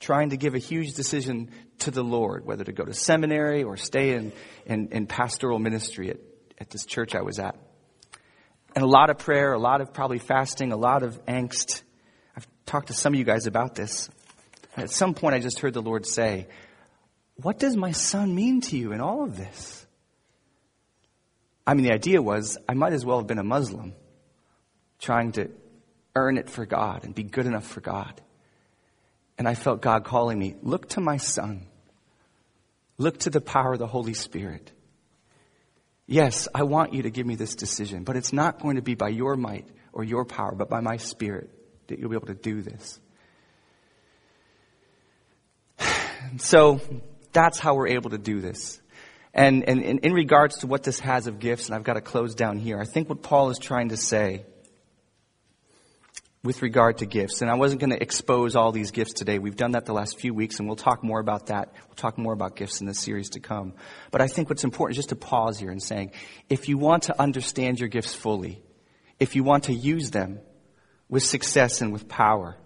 trying 0.00 0.30
to 0.30 0.36
give 0.36 0.54
a 0.54 0.58
huge 0.58 0.94
decision 0.94 1.50
to 1.80 1.90
the 1.90 2.02
Lord, 2.02 2.46
whether 2.46 2.64
to 2.64 2.72
go 2.72 2.84
to 2.84 2.94
seminary 2.94 3.62
or 3.62 3.76
stay 3.76 4.14
in, 4.14 4.32
in, 4.64 4.88
in 4.92 5.06
pastoral 5.06 5.58
ministry 5.58 6.10
at, 6.10 6.18
at 6.58 6.70
this 6.70 6.86
church 6.86 7.14
I 7.14 7.20
was 7.20 7.38
at 7.38 7.56
and 8.76 8.84
a 8.84 8.86
lot 8.86 9.08
of 9.08 9.16
prayer, 9.16 9.54
a 9.54 9.58
lot 9.58 9.80
of 9.80 9.94
probably 9.94 10.18
fasting, 10.18 10.70
a 10.70 10.76
lot 10.76 11.02
of 11.02 11.24
angst. 11.24 11.82
I've 12.36 12.46
talked 12.66 12.88
to 12.88 12.92
some 12.92 13.14
of 13.14 13.18
you 13.18 13.24
guys 13.24 13.46
about 13.46 13.74
this. 13.74 14.10
At 14.76 14.90
some 14.90 15.14
point, 15.14 15.34
I 15.34 15.38
just 15.38 15.60
heard 15.60 15.72
the 15.72 15.80
Lord 15.80 16.04
say, 16.04 16.46
What 17.36 17.58
does 17.58 17.74
my 17.74 17.92
son 17.92 18.34
mean 18.34 18.60
to 18.60 18.76
you 18.76 18.92
in 18.92 19.00
all 19.00 19.24
of 19.24 19.38
this? 19.38 19.86
I 21.66 21.72
mean, 21.72 21.84
the 21.84 21.94
idea 21.94 22.20
was 22.20 22.58
I 22.68 22.74
might 22.74 22.92
as 22.92 23.02
well 23.02 23.16
have 23.16 23.26
been 23.26 23.38
a 23.38 23.44
Muslim 23.44 23.94
trying 24.98 25.32
to 25.32 25.50
earn 26.14 26.36
it 26.36 26.50
for 26.50 26.66
God 26.66 27.04
and 27.04 27.14
be 27.14 27.22
good 27.22 27.46
enough 27.46 27.66
for 27.66 27.80
God. 27.80 28.20
And 29.38 29.48
I 29.48 29.54
felt 29.54 29.80
God 29.80 30.04
calling 30.04 30.38
me, 30.38 30.54
Look 30.62 30.90
to 30.90 31.00
my 31.00 31.16
son. 31.16 31.66
Look 32.98 33.20
to 33.20 33.30
the 33.30 33.40
power 33.40 33.72
of 33.72 33.78
the 33.78 33.86
Holy 33.86 34.14
Spirit. 34.14 34.70
Yes, 36.06 36.46
I 36.54 36.62
want 36.62 36.94
you 36.94 37.02
to 37.02 37.10
give 37.10 37.26
me 37.26 37.34
this 37.34 37.56
decision, 37.56 38.04
but 38.04 38.16
it's 38.16 38.32
not 38.32 38.60
going 38.60 38.76
to 38.76 38.82
be 38.82 38.94
by 38.94 39.08
your 39.08 39.36
might 39.36 39.68
or 39.92 40.04
your 40.04 40.24
power, 40.24 40.54
but 40.54 40.68
by 40.68 40.80
my 40.80 40.98
spirit 40.98 41.50
that 41.88 41.98
you'll 41.98 42.10
be 42.10 42.16
able 42.16 42.28
to 42.28 42.34
do 42.34 42.62
this. 42.62 43.00
So 46.38 46.80
that's 47.32 47.60
how 47.60 47.76
we're 47.76 47.88
able 47.88 48.10
to 48.10 48.18
do 48.18 48.40
this. 48.40 48.80
And, 49.32 49.68
and, 49.68 49.80
and 49.84 50.00
in 50.00 50.12
regards 50.12 50.58
to 50.58 50.66
what 50.66 50.82
this 50.82 50.98
has 50.98 51.28
of 51.28 51.38
gifts, 51.38 51.66
and 51.66 51.74
I've 51.76 51.84
got 51.84 51.94
to 51.94 52.00
close 52.00 52.34
down 52.34 52.58
here, 52.58 52.80
I 52.80 52.84
think 52.84 53.08
what 53.08 53.22
Paul 53.22 53.50
is 53.50 53.58
trying 53.58 53.90
to 53.90 53.96
say 53.96 54.44
with 56.46 56.62
regard 56.62 56.98
to 56.98 57.06
gifts. 57.06 57.42
And 57.42 57.50
I 57.50 57.54
wasn't 57.54 57.80
going 57.80 57.90
to 57.90 58.00
expose 58.00 58.56
all 58.56 58.72
these 58.72 58.92
gifts 58.92 59.12
today. 59.12 59.38
We've 59.38 59.56
done 59.56 59.72
that 59.72 59.84
the 59.84 59.92
last 59.92 60.18
few 60.18 60.32
weeks, 60.32 60.58
and 60.58 60.68
we'll 60.68 60.76
talk 60.76 61.04
more 61.04 61.20
about 61.20 61.46
that. 61.46 61.74
We'll 61.88 61.96
talk 61.96 62.16
more 62.16 62.32
about 62.32 62.56
gifts 62.56 62.80
in 62.80 62.86
the 62.86 62.94
series 62.94 63.30
to 63.30 63.40
come. 63.40 63.74
But 64.10 64.22
I 64.22 64.28
think 64.28 64.48
what's 64.48 64.64
important 64.64 64.96
is 64.96 65.04
just 65.04 65.10
to 65.10 65.16
pause 65.16 65.58
here 65.58 65.70
and 65.70 65.82
saying, 65.82 66.12
if 66.48 66.68
you 66.68 66.78
want 66.78 67.04
to 67.04 67.20
understand 67.20 67.80
your 67.80 67.88
gifts 67.88 68.14
fully, 68.14 68.62
if 69.18 69.36
you 69.36 69.44
want 69.44 69.64
to 69.64 69.74
use 69.74 70.10
them 70.10 70.40
with 71.08 71.22
success 71.22 71.82
and 71.82 71.92
with 71.92 72.08
power, 72.08 72.56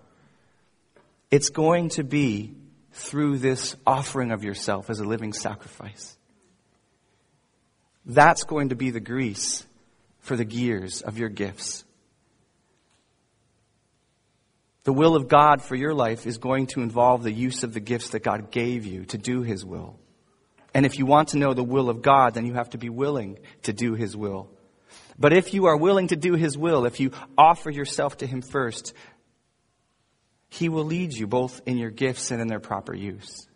it's 1.31 1.49
going 1.49 1.89
to 1.91 2.05
be 2.05 2.55
through 2.93 3.39
this 3.39 3.77
offering 3.87 4.33
of 4.33 4.45
yourself 4.45 4.91
as 4.91 5.01
a 5.01 5.05
living 5.05 5.33
sacrifice. 5.33 6.17
That's 8.05 8.45
going 8.45 8.71
to 8.71 8.75
be 8.75 8.91
the 8.91 9.01
grease 9.01 9.65
for 10.19 10.37
the 10.37 10.45
gears 10.45 11.03
of 11.03 11.19
your 11.19 11.29
gifts. 11.29 11.85
The 14.85 14.93
will 14.93 15.15
of 15.15 15.29
God 15.29 15.63
for 15.63 15.75
your 15.75 15.93
life 15.93 16.27
is 16.27 16.39
going 16.39 16.69
to 16.69 16.81
involve 16.81 17.23
the 17.23 17.33
use 17.33 17.63
of 17.65 17.75
the 17.75 17.81
gifts 17.81 18.11
that 18.11 18.23
God 18.23 18.51
gave 18.51 18.87
you 18.87 19.05
to 19.07 19.19
do 19.19 19.43
His 19.43 19.65
will. 19.65 19.99
And 20.73 20.87
if 20.87 20.99
you 20.99 21.05
want 21.05 21.29
to 21.29 21.39
know 21.39 21.53
the 21.53 21.65
will 21.65 21.91
of 21.91 22.01
God, 22.01 22.35
then 22.35 22.47
you 22.47 22.55
have 22.55 22.71
to 22.71 22.79
be 22.79 22.89
willing 22.89 23.39
to 23.63 23.73
do 23.73 23.95
His 23.95 24.17
will. 24.17 24.49
But 25.19 25.33
if 25.35 25.53
you 25.53 25.67
are 25.67 25.77
willing 25.77 26.09
to 26.09 26.17
do 26.17 26.35
His 26.35 26.57
will, 26.57 26.87
if 26.87 26.99
you 26.99 27.13
offer 27.37 27.71
yourself 27.71 28.19
to 28.19 28.27
Him 28.27 28.41
first, 28.41 28.95
He 30.49 30.69
will 30.69 30.85
lead 30.85 31.13
you 31.13 31.27
both 31.27 31.61
in 31.67 31.77
your 31.77 31.91
gifts 31.91 32.31
and 32.31 32.41
in 32.41 32.49
their 32.49 32.61
proper 32.61 32.95
use. 32.95 33.47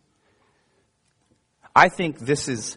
I 1.74 1.88
think 1.88 2.18
this 2.18 2.48
is 2.48 2.76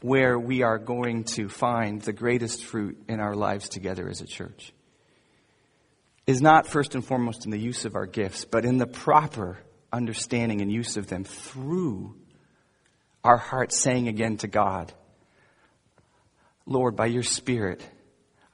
where 0.00 0.38
we 0.38 0.62
are 0.62 0.78
going 0.78 1.24
to 1.24 1.48
find 1.48 2.00
the 2.02 2.12
greatest 2.12 2.64
fruit 2.64 3.00
in 3.08 3.20
our 3.20 3.34
lives 3.34 3.68
together 3.68 4.08
as 4.08 4.20
a 4.20 4.26
church. 4.26 4.72
Is 6.26 6.40
not 6.40 6.68
first 6.68 6.94
and 6.94 7.04
foremost 7.04 7.44
in 7.44 7.50
the 7.50 7.58
use 7.58 7.84
of 7.84 7.96
our 7.96 8.06
gifts, 8.06 8.44
but 8.44 8.64
in 8.64 8.78
the 8.78 8.86
proper 8.86 9.58
understanding 9.92 10.60
and 10.60 10.70
use 10.72 10.96
of 10.96 11.08
them 11.08 11.24
through 11.24 12.14
our 13.24 13.36
hearts 13.36 13.76
saying 13.76 14.08
again 14.08 14.36
to 14.38 14.48
God, 14.48 14.92
Lord, 16.66 16.96
by 16.96 17.06
your 17.06 17.22
Spirit, 17.22 17.82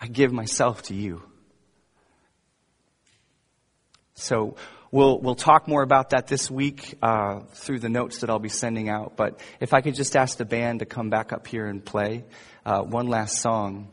I 0.00 0.06
give 0.06 0.32
myself 0.32 0.82
to 0.84 0.94
you. 0.94 1.22
So 4.14 4.56
we'll, 4.90 5.20
we'll 5.20 5.34
talk 5.34 5.68
more 5.68 5.82
about 5.82 6.10
that 6.10 6.26
this 6.26 6.50
week 6.50 6.94
uh, 7.02 7.40
through 7.52 7.80
the 7.80 7.88
notes 7.88 8.20
that 8.20 8.30
I'll 8.30 8.38
be 8.38 8.48
sending 8.48 8.88
out. 8.88 9.16
But 9.16 9.40
if 9.60 9.74
I 9.74 9.80
could 9.80 9.94
just 9.94 10.16
ask 10.16 10.38
the 10.38 10.44
band 10.44 10.80
to 10.80 10.86
come 10.86 11.10
back 11.10 11.32
up 11.32 11.46
here 11.46 11.66
and 11.66 11.84
play 11.84 12.24
uh, 12.64 12.82
one 12.82 13.08
last 13.08 13.40
song, 13.40 13.88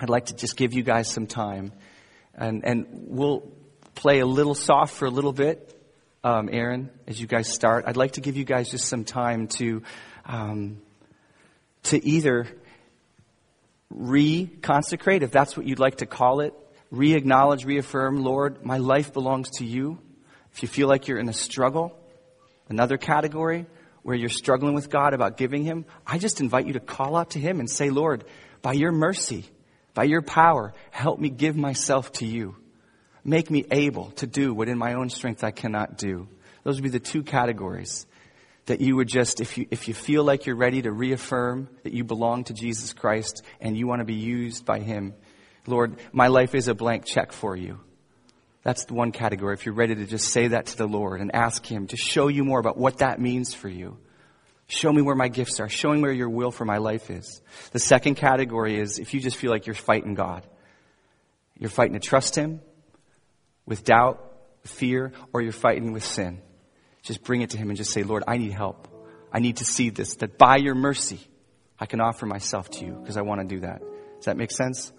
I'd 0.00 0.10
like 0.10 0.26
to 0.26 0.34
just 0.34 0.56
give 0.56 0.72
you 0.74 0.82
guys 0.82 1.08
some 1.08 1.26
time. 1.26 1.72
And, 2.38 2.64
and 2.64 2.86
we'll 2.92 3.50
play 3.96 4.20
a 4.20 4.26
little 4.26 4.54
soft 4.54 4.94
for 4.94 5.06
a 5.06 5.10
little 5.10 5.32
bit, 5.32 5.74
um, 6.22 6.48
Aaron, 6.52 6.88
as 7.08 7.20
you 7.20 7.26
guys 7.26 7.52
start. 7.52 7.84
I'd 7.86 7.96
like 7.96 8.12
to 8.12 8.20
give 8.20 8.36
you 8.36 8.44
guys 8.44 8.70
just 8.70 8.86
some 8.86 9.04
time 9.04 9.48
to, 9.58 9.82
um, 10.24 10.80
to 11.84 12.04
either 12.06 12.46
re-consecrate, 13.90 15.24
if 15.24 15.32
that's 15.32 15.56
what 15.56 15.66
you'd 15.66 15.80
like 15.80 15.96
to 15.96 16.06
call 16.06 16.40
it, 16.40 16.54
re-acknowledge, 16.92 17.64
reaffirm, 17.64 18.22
Lord, 18.22 18.64
my 18.64 18.78
life 18.78 19.12
belongs 19.12 19.50
to 19.58 19.64
you. 19.64 19.98
If 20.52 20.62
you 20.62 20.68
feel 20.68 20.86
like 20.86 21.08
you're 21.08 21.18
in 21.18 21.28
a 21.28 21.32
struggle, 21.34 21.98
another 22.68 22.98
category 22.98 23.66
where 24.02 24.14
you're 24.14 24.28
struggling 24.28 24.74
with 24.74 24.90
God 24.90 25.12
about 25.12 25.36
giving 25.36 25.64
Him, 25.64 25.86
I 26.06 26.18
just 26.18 26.40
invite 26.40 26.66
you 26.66 26.74
to 26.74 26.80
call 26.80 27.16
out 27.16 27.30
to 27.30 27.40
Him 27.40 27.58
and 27.58 27.68
say, 27.68 27.90
Lord, 27.90 28.24
by 28.62 28.74
your 28.74 28.92
mercy, 28.92 29.44
by 29.98 30.04
your 30.04 30.22
power, 30.22 30.72
help 30.92 31.18
me 31.18 31.28
give 31.28 31.56
myself 31.56 32.12
to 32.12 32.24
you. 32.24 32.54
Make 33.24 33.50
me 33.50 33.64
able 33.68 34.12
to 34.12 34.28
do 34.28 34.54
what 34.54 34.68
in 34.68 34.78
my 34.78 34.94
own 34.94 35.10
strength 35.10 35.42
I 35.42 35.50
cannot 35.50 35.98
do. 35.98 36.28
Those 36.62 36.76
would 36.76 36.84
be 36.84 36.88
the 36.88 37.00
two 37.00 37.24
categories 37.24 38.06
that 38.66 38.80
you 38.80 38.94
would 38.94 39.08
just, 39.08 39.40
if 39.40 39.58
you, 39.58 39.66
if 39.72 39.88
you 39.88 39.94
feel 39.94 40.22
like 40.22 40.46
you're 40.46 40.54
ready 40.54 40.82
to 40.82 40.92
reaffirm 40.92 41.68
that 41.82 41.92
you 41.92 42.04
belong 42.04 42.44
to 42.44 42.54
Jesus 42.54 42.92
Christ 42.92 43.42
and 43.60 43.76
you 43.76 43.88
want 43.88 43.98
to 43.98 44.04
be 44.04 44.14
used 44.14 44.64
by 44.64 44.78
Him, 44.78 45.14
Lord, 45.66 45.96
my 46.12 46.28
life 46.28 46.54
is 46.54 46.68
a 46.68 46.76
blank 46.76 47.04
check 47.04 47.32
for 47.32 47.56
you. 47.56 47.80
That's 48.62 48.84
the 48.84 48.94
one 48.94 49.10
category. 49.10 49.54
If 49.54 49.66
you're 49.66 49.74
ready 49.74 49.96
to 49.96 50.06
just 50.06 50.28
say 50.28 50.46
that 50.46 50.66
to 50.66 50.76
the 50.76 50.86
Lord 50.86 51.20
and 51.20 51.34
ask 51.34 51.66
Him 51.66 51.88
to 51.88 51.96
show 51.96 52.28
you 52.28 52.44
more 52.44 52.60
about 52.60 52.78
what 52.78 52.98
that 52.98 53.20
means 53.20 53.52
for 53.52 53.68
you. 53.68 53.98
Show 54.68 54.92
me 54.92 55.00
where 55.00 55.16
my 55.16 55.28
gifts 55.28 55.60
are. 55.60 55.68
Show 55.68 55.92
me 55.94 56.02
where 56.02 56.12
your 56.12 56.28
will 56.28 56.50
for 56.50 56.66
my 56.66 56.76
life 56.76 57.10
is. 57.10 57.40
The 57.72 57.78
second 57.78 58.16
category 58.16 58.78
is 58.78 58.98
if 58.98 59.14
you 59.14 59.20
just 59.20 59.36
feel 59.38 59.50
like 59.50 59.66
you're 59.66 59.74
fighting 59.74 60.14
God. 60.14 60.46
You're 61.58 61.70
fighting 61.70 61.94
to 61.94 62.00
trust 62.00 62.36
Him 62.36 62.60
with 63.64 63.82
doubt, 63.82 64.22
fear, 64.64 65.12
or 65.32 65.40
you're 65.40 65.52
fighting 65.52 65.92
with 65.92 66.04
sin. 66.04 66.42
Just 67.02 67.24
bring 67.24 67.40
it 67.40 67.50
to 67.50 67.58
Him 67.58 67.70
and 67.70 67.78
just 67.78 67.92
say, 67.92 68.02
Lord, 68.02 68.24
I 68.28 68.36
need 68.36 68.52
help. 68.52 68.86
I 69.32 69.40
need 69.40 69.56
to 69.56 69.64
see 69.64 69.88
this, 69.88 70.16
that 70.16 70.36
by 70.36 70.56
your 70.56 70.74
mercy, 70.74 71.20
I 71.80 71.86
can 71.86 72.00
offer 72.00 72.26
myself 72.26 72.70
to 72.72 72.84
you 72.84 72.92
because 72.92 73.16
I 73.16 73.22
want 73.22 73.40
to 73.40 73.46
do 73.46 73.60
that. 73.60 73.80
Does 74.16 74.26
that 74.26 74.36
make 74.36 74.50
sense? 74.50 74.92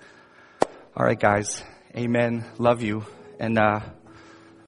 All 0.98 1.06
right, 1.06 1.20
guys. 1.20 1.64
Amen. 1.96 2.44
Love 2.58 2.82
you. 2.82 3.06
And, 3.40 3.58
uh, 3.58 3.82